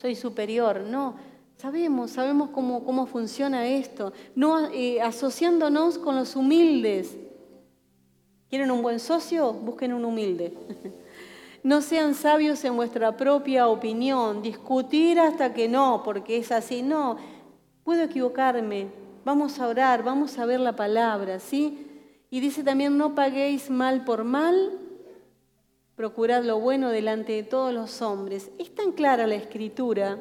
[0.00, 1.14] Soy superior, no
[1.58, 7.16] Sabemos, sabemos cómo, cómo funciona esto, no eh, asociándonos con los humildes.
[8.48, 9.52] ¿Quieren un buen socio?
[9.52, 10.54] Busquen un humilde.
[11.62, 17.16] no sean sabios en vuestra propia opinión, discutir hasta que no, porque es así, no,
[17.82, 18.86] puedo equivocarme,
[19.24, 21.86] vamos a orar, vamos a ver la palabra, ¿sí?
[22.30, 24.78] Y dice también, no paguéis mal por mal,
[25.96, 28.50] procurad lo bueno delante de todos los hombres.
[28.58, 30.18] Es tan clara la escritura.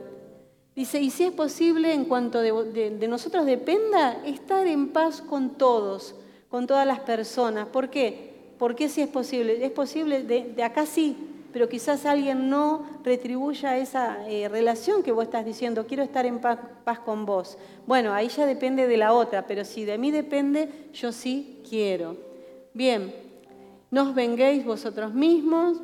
[0.76, 6.16] Dice, y si es posible, en cuanto de, nosotros dependa, estar en paz con todos,
[6.56, 7.68] con todas las personas.
[7.68, 8.32] ¿Por qué?
[8.58, 9.66] Porque si es posible?
[9.66, 11.18] Es posible, de acá sí,
[11.52, 16.40] pero quizás alguien no retribuya esa eh, relación que vos estás diciendo, quiero estar en
[16.40, 16.60] paz,
[17.04, 17.58] con vos.
[17.86, 22.16] Bueno, ahí ya depende de la otra, pero si de mí depende, yo sí quiero.
[22.74, 23.14] Bien,
[23.92, 25.82] no os venguéis vosotros mismos.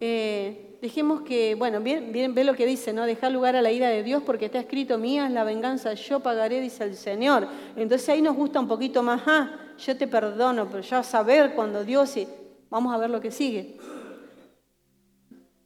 [0.00, 3.06] Eh, dejemos que, bueno, bien, bien, ve lo que dice, ¿no?
[3.06, 6.20] Dejar lugar a la ira de Dios porque está escrito, mía es la venganza, yo
[6.20, 7.48] pagaré, dice el Señor.
[7.74, 11.84] Entonces ahí nos gusta un poquito más, ah, yo te perdono, pero ya saber cuando
[11.84, 12.16] Dios...
[12.16, 12.28] Y...
[12.70, 13.76] Vamos a ver lo que sigue.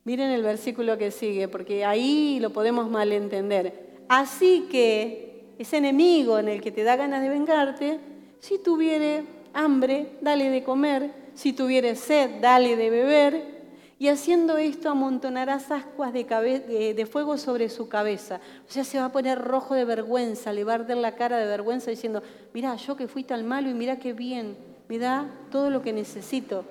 [0.05, 4.05] Miren el versículo que sigue, porque ahí lo podemos malentender.
[4.09, 8.01] Así que ese enemigo en el que te da ganas de vengarte,
[8.41, 13.58] si tuviere hambre, dale de comer, si tuviere sed, dale de beber,
[13.99, 18.41] y haciendo esto amontonarás ascuas de, fuego sobre su cabeza.
[18.69, 21.39] O sea, se va a poner rojo de vergüenza, le va a arder la cara
[21.39, 22.23] de vergüenza diciendo,
[22.55, 24.57] mira, yo que fui tan malo y mira qué bien,
[24.89, 26.65] me da todo lo que necesito.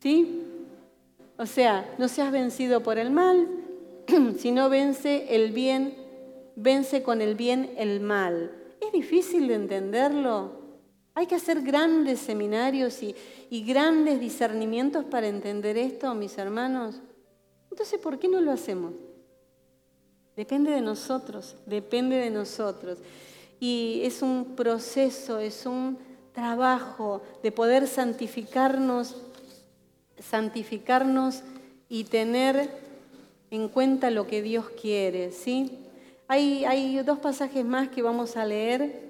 [0.00, 0.42] ¿Sí?
[1.38, 3.48] O sea, no seas vencido por el mal,
[4.38, 5.94] sino vence el bien,
[6.54, 8.52] vence con el bien el mal.
[8.80, 10.55] ¿Es difícil de entenderlo?
[11.16, 16.96] Hay que hacer grandes seminarios y, grandes discernimientos para entender esto, mis hermanos.
[17.70, 18.92] Entonces, ¿por qué no lo hacemos?
[20.36, 22.98] Depende de nosotros, depende de nosotros.
[23.58, 25.96] Y es un proceso, es un
[26.34, 29.16] trabajo de poder santificarnos
[30.18, 31.42] santificarnos
[31.88, 32.68] y tener
[33.50, 35.78] en cuenta lo que Dios quiere, ¿sí?
[36.28, 39.05] Hay dos pasajes más que vamos a leer,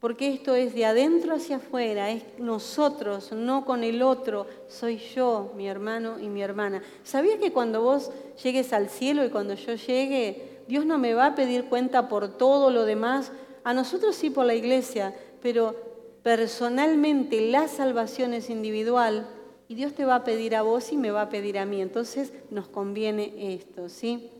[0.00, 5.52] porque esto es de adentro hacia afuera, es nosotros, no con el otro, soy yo,
[5.54, 6.82] mi hermano y mi hermana.
[7.04, 8.10] ¿Sabías que cuando vos
[8.42, 12.38] llegues al cielo y cuando yo llegue, Dios no me va a pedir cuenta por
[12.38, 13.30] todo lo demás?
[13.62, 15.76] A nosotros sí por la iglesia, pero
[16.22, 19.26] personalmente la salvación es individual
[19.68, 21.82] y Dios te va a pedir a vos y me va a pedir a mí.
[21.82, 24.30] Entonces nos conviene esto, ¿sí?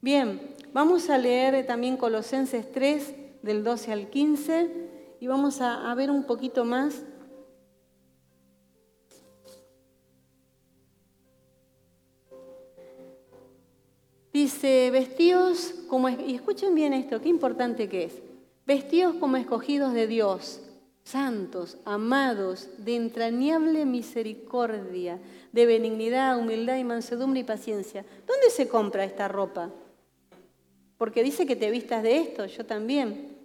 [0.00, 0.40] Bien,
[0.72, 4.85] vamos a leer también Colosenses 3, del 12 al 15,
[5.20, 7.02] y vamos a, ver un poquito más.
[14.32, 18.22] Dice, vestidos como, y escuchen bien esto, qué importante que es,
[18.66, 20.60] vestidos como escogidos de Dios
[21.06, 25.20] santos, amados, de entrañable misericordia,
[25.52, 28.04] de benignidad, humildad y mansedumbre y paciencia.
[28.26, 29.70] ¿Dónde se compra esta ropa?
[30.98, 33.35] Porque dice que te vistas de esto, yo también.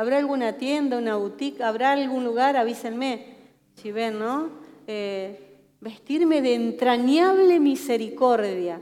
[0.00, 1.62] ¿Habrá alguna tienda, una boutique?
[1.62, 2.56] ¿Habrá algún lugar?
[2.56, 3.36] Avísenme.
[3.74, 4.48] Si ven, ¿no?
[4.86, 8.80] Eh, vestirme de entrañable misericordia.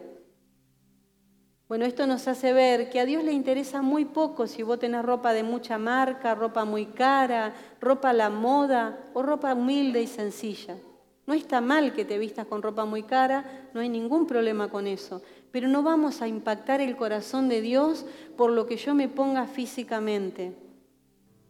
[1.67, 5.05] Bueno, esto nos hace ver que a Dios le interesa muy poco si vos tenés
[5.05, 10.07] ropa de mucha marca, ropa muy cara, ropa a la moda o ropa humilde y
[10.07, 10.77] sencilla.
[11.27, 14.87] No está mal que te vistas con ropa muy cara, no hay ningún problema con
[14.87, 18.07] eso, pero no vamos a impactar el corazón de Dios
[18.37, 20.68] por lo que yo me ponga físicamente.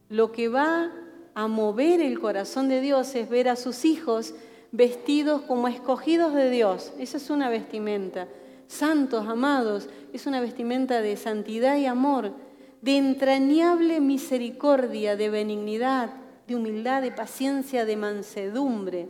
[0.08, 0.90] Lo que va
[1.34, 4.34] a mover el corazón de Dios es ver a sus hijos
[4.72, 6.92] vestidos como escogidos de Dios.
[6.98, 8.28] Esa es una vestimenta
[8.68, 12.32] santos, amados, es una vestimenta de santidad y amor,
[12.80, 16.10] de entrañable misericordia, de benignidad,
[16.46, 19.08] de humildad, de paciencia, de mansedumbre.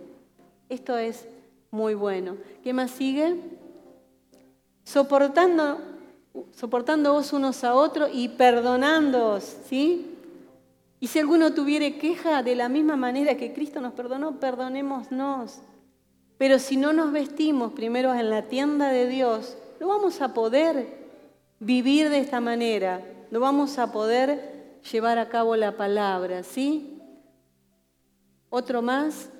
[0.69, 1.27] Esto es
[1.71, 2.37] muy bueno.
[2.63, 3.37] ¿Qué más sigue?
[4.85, 5.79] Soportando,
[6.53, 10.15] soportándoos unos a otros y perdonándoos, ¿sí?
[11.01, 15.61] Y si alguno tuviere queja de la misma manera que Cristo nos perdonó, perdonémonos.
[16.39, 20.99] Pero si no nos vestimos primero en la tienda de Dios, no vamos a poder
[21.61, 27.01] vivir de esta manera, no vamos a poder llevar a cabo la palabra, ¿sí?
[28.51, 29.31] Otro más,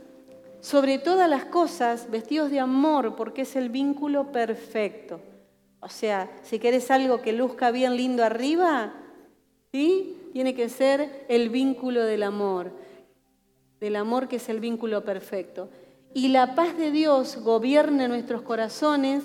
[0.61, 5.21] sobre todas las cosas, vestidos de amor, porque es el vínculo perfecto.
[5.81, 8.93] O sea, si querés algo que luzca bien lindo arriba,
[9.73, 10.18] ¿sí?
[10.33, 12.73] Tiene que ser el vínculo del amor,
[13.81, 15.69] del amor que es el vínculo perfecto
[16.15, 19.25] y la paz de Dios gobierne nuestros corazones,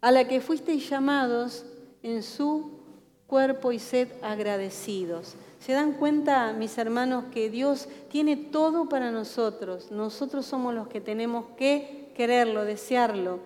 [0.00, 1.64] a la que fuisteis llamados
[2.02, 2.80] en su
[3.26, 5.36] cuerpo y sed agradecidos.
[5.60, 9.92] ¿Se dan cuenta, mis hermanos, que Dios tiene todo para nosotros?
[9.92, 13.38] Nosotros somos los que tenemos que quererlo, desearlo.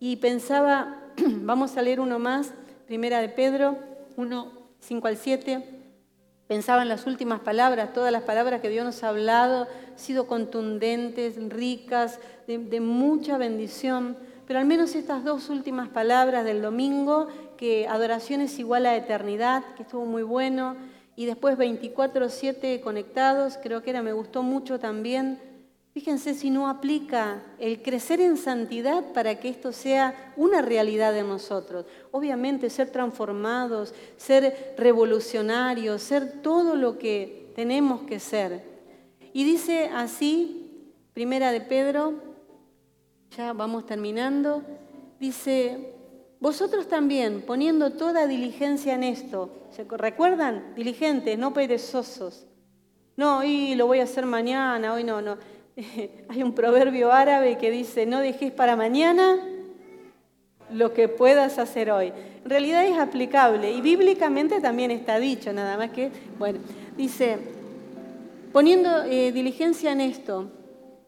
[0.00, 2.52] Y pensaba, vamos a leer uno más,
[2.86, 3.78] primera de Pedro,
[4.16, 5.75] 1, 5 al 7.
[6.48, 9.66] Pensaba en las últimas palabras, todas las palabras que Dios nos ha hablado,
[9.96, 14.16] sido contundentes, ricas, de, de mucha bendición.
[14.46, 17.26] Pero al menos estas dos últimas palabras del domingo,
[17.56, 20.76] que adoración es igual a eternidad, que estuvo muy bueno,
[21.16, 25.40] y después 24-7 conectados, creo que era, me gustó mucho también.
[25.96, 31.22] Fíjense si no aplica el crecer en santidad para que esto sea una realidad de
[31.22, 31.86] nosotros.
[32.10, 38.62] Obviamente ser transformados, ser revolucionarios, ser todo lo que tenemos que ser.
[39.32, 42.12] Y dice así, primera de Pedro,
[43.34, 44.64] ya vamos terminando,
[45.18, 45.94] dice,
[46.40, 50.74] vosotros también, poniendo toda diligencia en esto, ¿se recuerdan?
[50.74, 52.46] Diligentes, no perezosos.
[53.16, 55.38] No, y lo voy a hacer mañana, hoy no, no.
[56.28, 59.36] Hay un proverbio árabe que dice, no dejes para mañana
[60.72, 62.12] lo que puedas hacer hoy.
[62.44, 66.60] En realidad es aplicable y bíblicamente también está dicho, nada más que, bueno,
[66.96, 67.38] dice,
[68.52, 70.50] poniendo eh, diligencia en esto,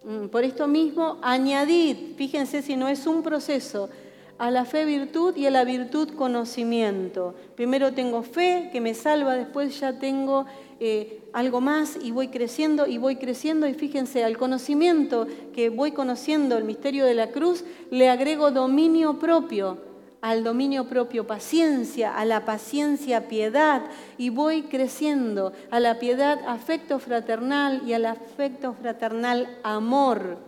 [0.05, 3.89] mm, por esto mismo, añadid, fíjense si no es un proceso,
[4.37, 7.35] a la fe virtud y a la virtud conocimiento.
[7.57, 10.47] Primero tengo fe que me salva, después ya tengo
[10.81, 15.93] eh, algo más y voy creciendo y voy creciendo y fíjense, al conocimiento que voy
[15.93, 19.79] conociendo el misterio de la cruz, le agrego dominio propio,
[20.21, 23.83] al dominio propio paciencia, a la paciencia piedad
[24.19, 30.39] y voy creciendo, a la piedad afecto fraternal y al afecto fraternal amor.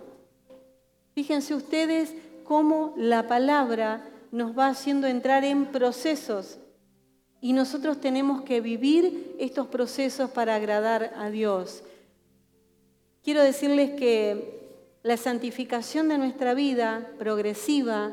[1.14, 2.14] Fíjense ustedes
[2.44, 6.60] cómo la palabra nos va haciendo entrar en procesos
[7.40, 11.82] y nosotros tenemos que vivir estos procesos para agradar a Dios.
[13.22, 14.60] Quiero decirles que
[15.02, 18.12] la santificación de nuestra vida progresiva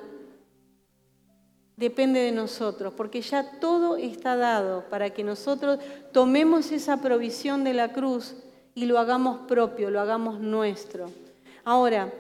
[1.76, 5.80] depende de nosotros, porque ya todo está dado para que nosotros
[6.12, 8.36] tomemos esa provisión de la cruz
[8.74, 11.12] y lo hagamos propio, lo hagamos nuestro.
[11.64, 12.12] Ahora,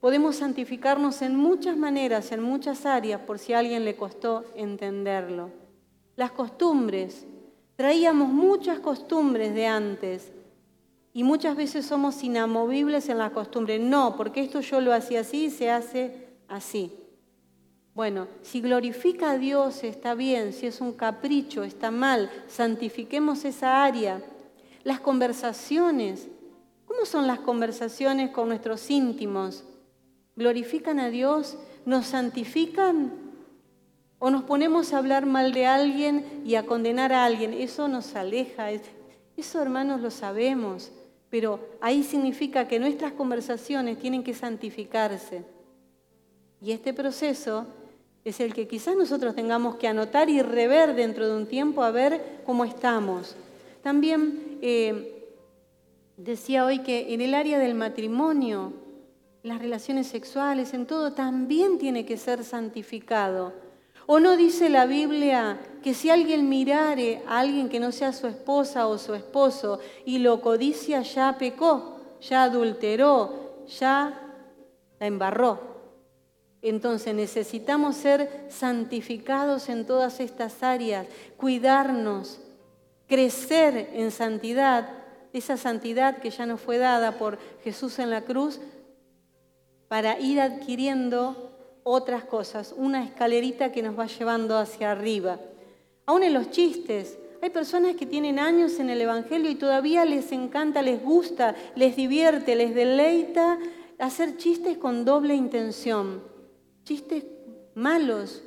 [0.00, 5.50] Podemos santificarnos en muchas maneras, en muchas áreas, por si a alguien le costó entenderlo.
[6.16, 7.26] Las costumbres.
[7.76, 10.32] Traíamos muchas costumbres de antes
[11.12, 13.80] y muchas veces somos inamovibles en las costumbres.
[13.80, 16.92] No, porque esto yo lo hacía así y se hace así.
[17.94, 23.84] Bueno, si glorifica a Dios está bien, si es un capricho está mal, santifiquemos esa
[23.84, 24.22] área.
[24.84, 26.28] Las conversaciones,
[26.86, 29.64] ¿cómo son las conversaciones con nuestros íntimos?
[30.36, 33.25] glorifican a Dios, nos santifican
[34.18, 37.52] o nos ponemos a hablar mal de alguien y a condenar a alguien.
[37.52, 38.70] Eso nos aleja.
[39.36, 40.90] Eso, hermanos, lo sabemos.
[41.28, 45.44] Pero ahí significa que nuestras conversaciones tienen que santificarse.
[46.62, 47.66] Y este proceso
[48.24, 51.90] es el que quizás nosotros tengamos que anotar y rever dentro de un tiempo a
[51.90, 53.36] ver cómo estamos.
[53.82, 55.32] También eh,
[56.16, 58.72] decía hoy que en el área del matrimonio,
[59.42, 63.65] las relaciones sexuales, en todo, también tiene que ser santificado.
[64.06, 68.28] ¿O no dice la Biblia que si alguien mirare a alguien que no sea su
[68.28, 74.20] esposa o su esposo y lo codicia, ya pecó, ya adulteró, ya
[75.00, 75.76] la embarró?
[76.62, 82.40] Entonces necesitamos ser santificados en todas estas áreas, cuidarnos,
[83.08, 84.88] crecer en santidad,
[85.32, 88.60] esa santidad que ya nos fue dada por Jesús en la cruz,
[89.88, 91.45] para ir adquiriendo
[91.88, 95.38] otras cosas, una escalerita que nos va llevando hacia arriba.
[96.04, 100.32] Aún en los chistes, hay personas que tienen años en el Evangelio y todavía les
[100.32, 103.56] encanta, les gusta, les divierte, les deleita
[104.00, 106.24] hacer chistes con doble intención,
[106.82, 107.24] chistes
[107.76, 108.42] malos,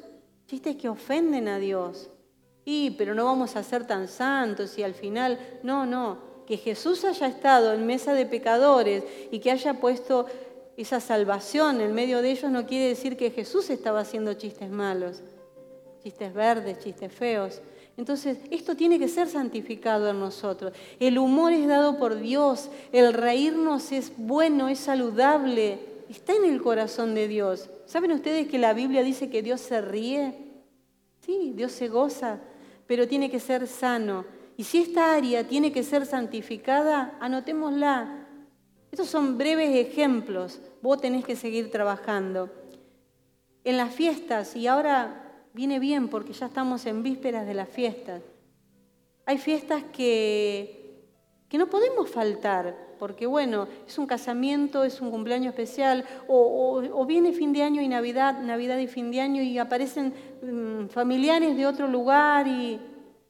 [0.45, 2.09] chistes que ofenden a Dios.
[2.65, 7.05] Y, pero no vamos a ser tan santos y al final, no, no, que Jesús
[7.05, 10.25] haya estado en mesa de pecadores y que haya puesto
[10.81, 15.21] esa salvación en medio de ellos no quiere decir que Jesús estaba haciendo chistes malos,
[16.01, 17.61] chistes verdes, chistes feos.
[17.97, 20.71] Entonces, esto tiene que ser santificado en nosotros.
[21.01, 26.61] El humor es dado por Dios, el reírnos es bueno, es saludable, está en el
[26.61, 27.69] corazón de Dios.
[27.85, 30.33] ¿Saben ustedes que la Biblia dice que Dios se ríe?
[31.25, 32.39] Sí, Dios se goza,
[32.87, 34.23] pero tiene que ser sano.
[34.55, 38.18] Y si esta área tiene que ser santificada, anotémosla.
[38.91, 42.49] Estos son breves ejemplos vos tenés que seguir trabajando.
[43.63, 48.21] En las fiestas, y ahora viene bien porque ya estamos en vísperas de las fiestas,
[49.25, 50.79] hay fiestas que
[51.49, 57.33] que no podemos faltar, porque bueno, es un casamiento, es un cumpleaños especial, o, viene
[57.33, 60.13] fin de año y Navidad, Navidad y fin de año y aparecen
[60.43, 62.79] mm, familiares de otro lugar, y,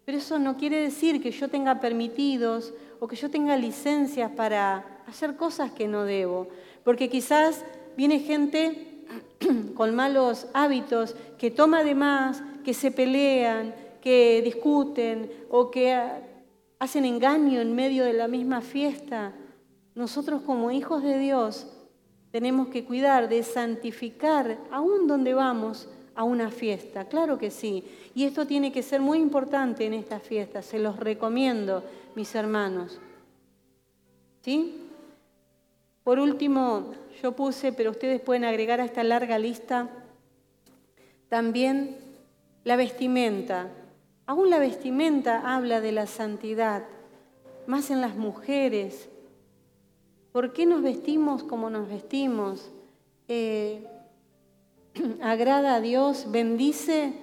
[0.03, 4.99] pero eso no quiere decir que yo tenga permitidos o que yo tenga licencias para
[5.10, 6.47] hacer cosas que no debo,
[6.84, 7.66] porque quizás
[7.97, 9.05] viene gente
[9.76, 15.99] con malos hábitos, que toma de más, que se pelean, que discuten o que
[16.80, 19.34] hacen engaño en medio de la misma fiesta.
[19.95, 21.68] Nosotros como hijos de Dios
[22.32, 27.84] tenemos que cuidar de santificar aún donde vamos a una fiesta, claro que sí.
[28.14, 31.84] Y esto tiene que ser muy importante en esta fiesta, se los recomiendo,
[32.16, 32.99] mis hermanos.
[34.41, 34.88] ¿Sí?
[36.10, 39.89] Por último, yo puse, pero ustedes pueden agregar a esta larga lista
[41.28, 41.97] también
[42.64, 43.68] la vestimenta.
[44.26, 46.84] Aún la vestimenta habla de la santidad,
[47.68, 49.07] más en las mujeres.
[50.32, 52.72] ¿Por qué nos vestimos como nos vestimos?
[53.28, 53.86] Eh,
[55.22, 56.26] ¿Agrada a Dios?
[56.32, 57.14] ¿Bendice?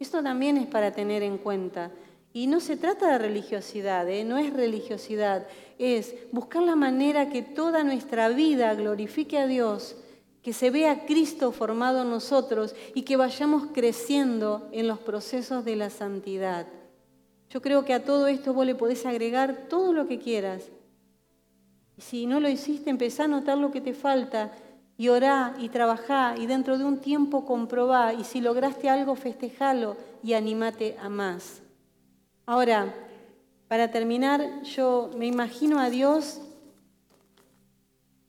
[0.00, 1.92] Esto también es para tener en cuenta.
[2.36, 4.22] Y no se trata de religiosidad, ¿eh?
[4.22, 5.46] no es religiosidad,
[5.78, 9.96] es buscar la manera que toda nuestra vida glorifique a Dios
[10.42, 15.76] que se vea Cristo formado en nosotros y que vayamos creciendo en los procesos de
[15.76, 16.66] la santidad.
[17.48, 20.64] Yo creo que a todo esto vos le podés agregar todo lo que quieras.
[21.96, 24.52] Y si no lo hiciste, empezá a notar lo que te falta
[24.98, 29.96] y orá y trabajá y dentro de un tiempo comprobá y si lograste algo, festejalo
[30.22, 31.62] y animate a más.
[32.46, 32.94] Ahora,
[33.66, 36.40] para terminar, yo me imagino a Dios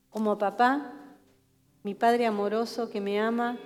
[0.09, 0.93] como papá
[1.84, 3.57] mi Padre amoroso que me ama,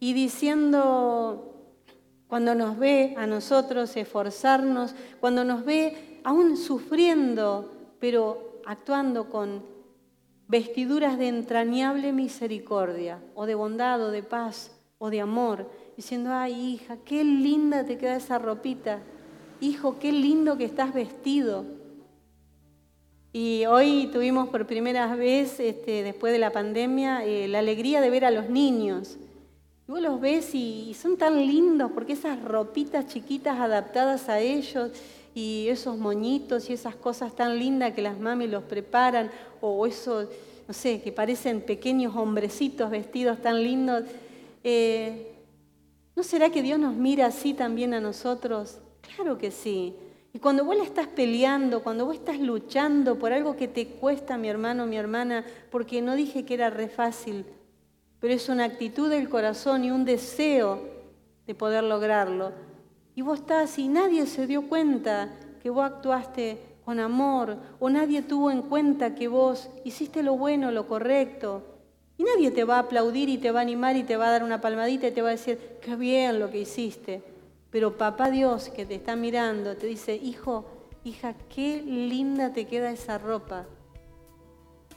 [0.00, 1.76] y diciendo,
[2.26, 7.70] cuando nos ve a nosotros esforzarnos, cuando nos ve aún sufriendo,
[8.00, 9.62] pero actuando con
[10.48, 16.52] vestiduras de entrañable misericordia, o de bondad, o de paz, o de amor, diciendo, ay
[16.52, 19.02] hija, qué linda te queda esa ropita,
[19.60, 21.64] hijo, qué lindo que estás vestido,
[23.38, 28.08] y hoy tuvimos por primera vez, este, después de la pandemia, eh, la alegría de
[28.08, 29.18] ver a los niños.
[29.86, 34.90] Y vos los ves y, son tan lindos porque esas ropitas chiquitas adaptadas a ellos
[35.34, 39.30] y esos moñitos y esas cosas tan lindas que las mami los preparan,
[39.60, 40.28] o esos,
[40.66, 44.04] no sé, que parecen pequeños hombrecitos vestidos tan lindos.
[44.64, 45.34] Eh,
[46.16, 48.78] ¿No será que Dios nos mira así también a nosotros?
[49.14, 49.94] Claro que sí.
[50.32, 54.36] Y cuando vos la estás peleando, cuando vos estás luchando por algo que te cuesta,
[54.36, 57.46] mi hermano, mi hermana, porque no dije que era re fácil,
[58.20, 60.80] pero es una actitud del corazón y un deseo
[61.46, 62.52] de poder lograrlo.
[63.14, 65.32] Y vos estás y nadie se dio cuenta
[65.62, 70.70] que vos actuaste con amor o nadie tuvo en cuenta que vos hiciste lo bueno,
[70.70, 71.62] lo correcto.
[72.18, 74.32] Y nadie te va a aplaudir y te va a animar y te va a
[74.32, 77.35] dar una palmadita y te va a decir, qué bien lo que hiciste.
[77.70, 80.64] Pero papá Dios que te está mirando te dice, hijo,
[81.04, 83.66] hija, qué linda te queda esa ropa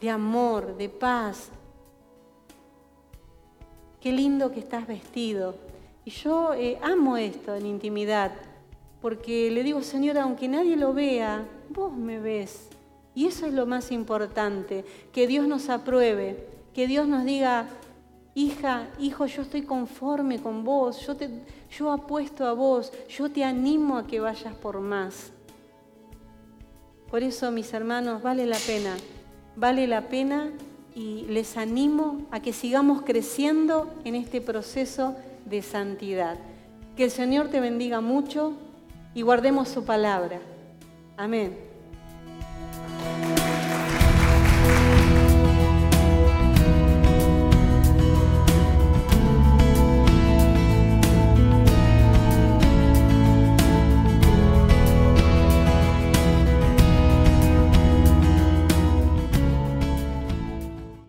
[0.01, 1.49] de amor, de paz.
[3.99, 5.55] Qué lindo que estás vestido.
[6.05, 8.31] Y yo eh, amo esto en intimidad,
[9.01, 12.69] porque le digo, Señor, aunque nadie lo vea, vos me ves.
[13.13, 17.67] Y eso es lo más importante, que Dios nos apruebe, que Dios nos diga,
[18.33, 21.29] hija, hijo, yo estoy conforme con vos, yo, te,
[21.71, 25.31] yo apuesto a vos, yo te animo a que vayas por más.
[27.09, 28.95] Por eso, mis hermanos, vale la pena,
[29.55, 30.51] vale la pena
[30.95, 35.15] y les animo a que sigamos creciendo en este proceso
[35.45, 36.37] de santidad.
[36.95, 38.53] Que el Señor te bendiga mucho
[39.13, 40.39] y guardemos su palabra.
[41.17, 41.68] Amén.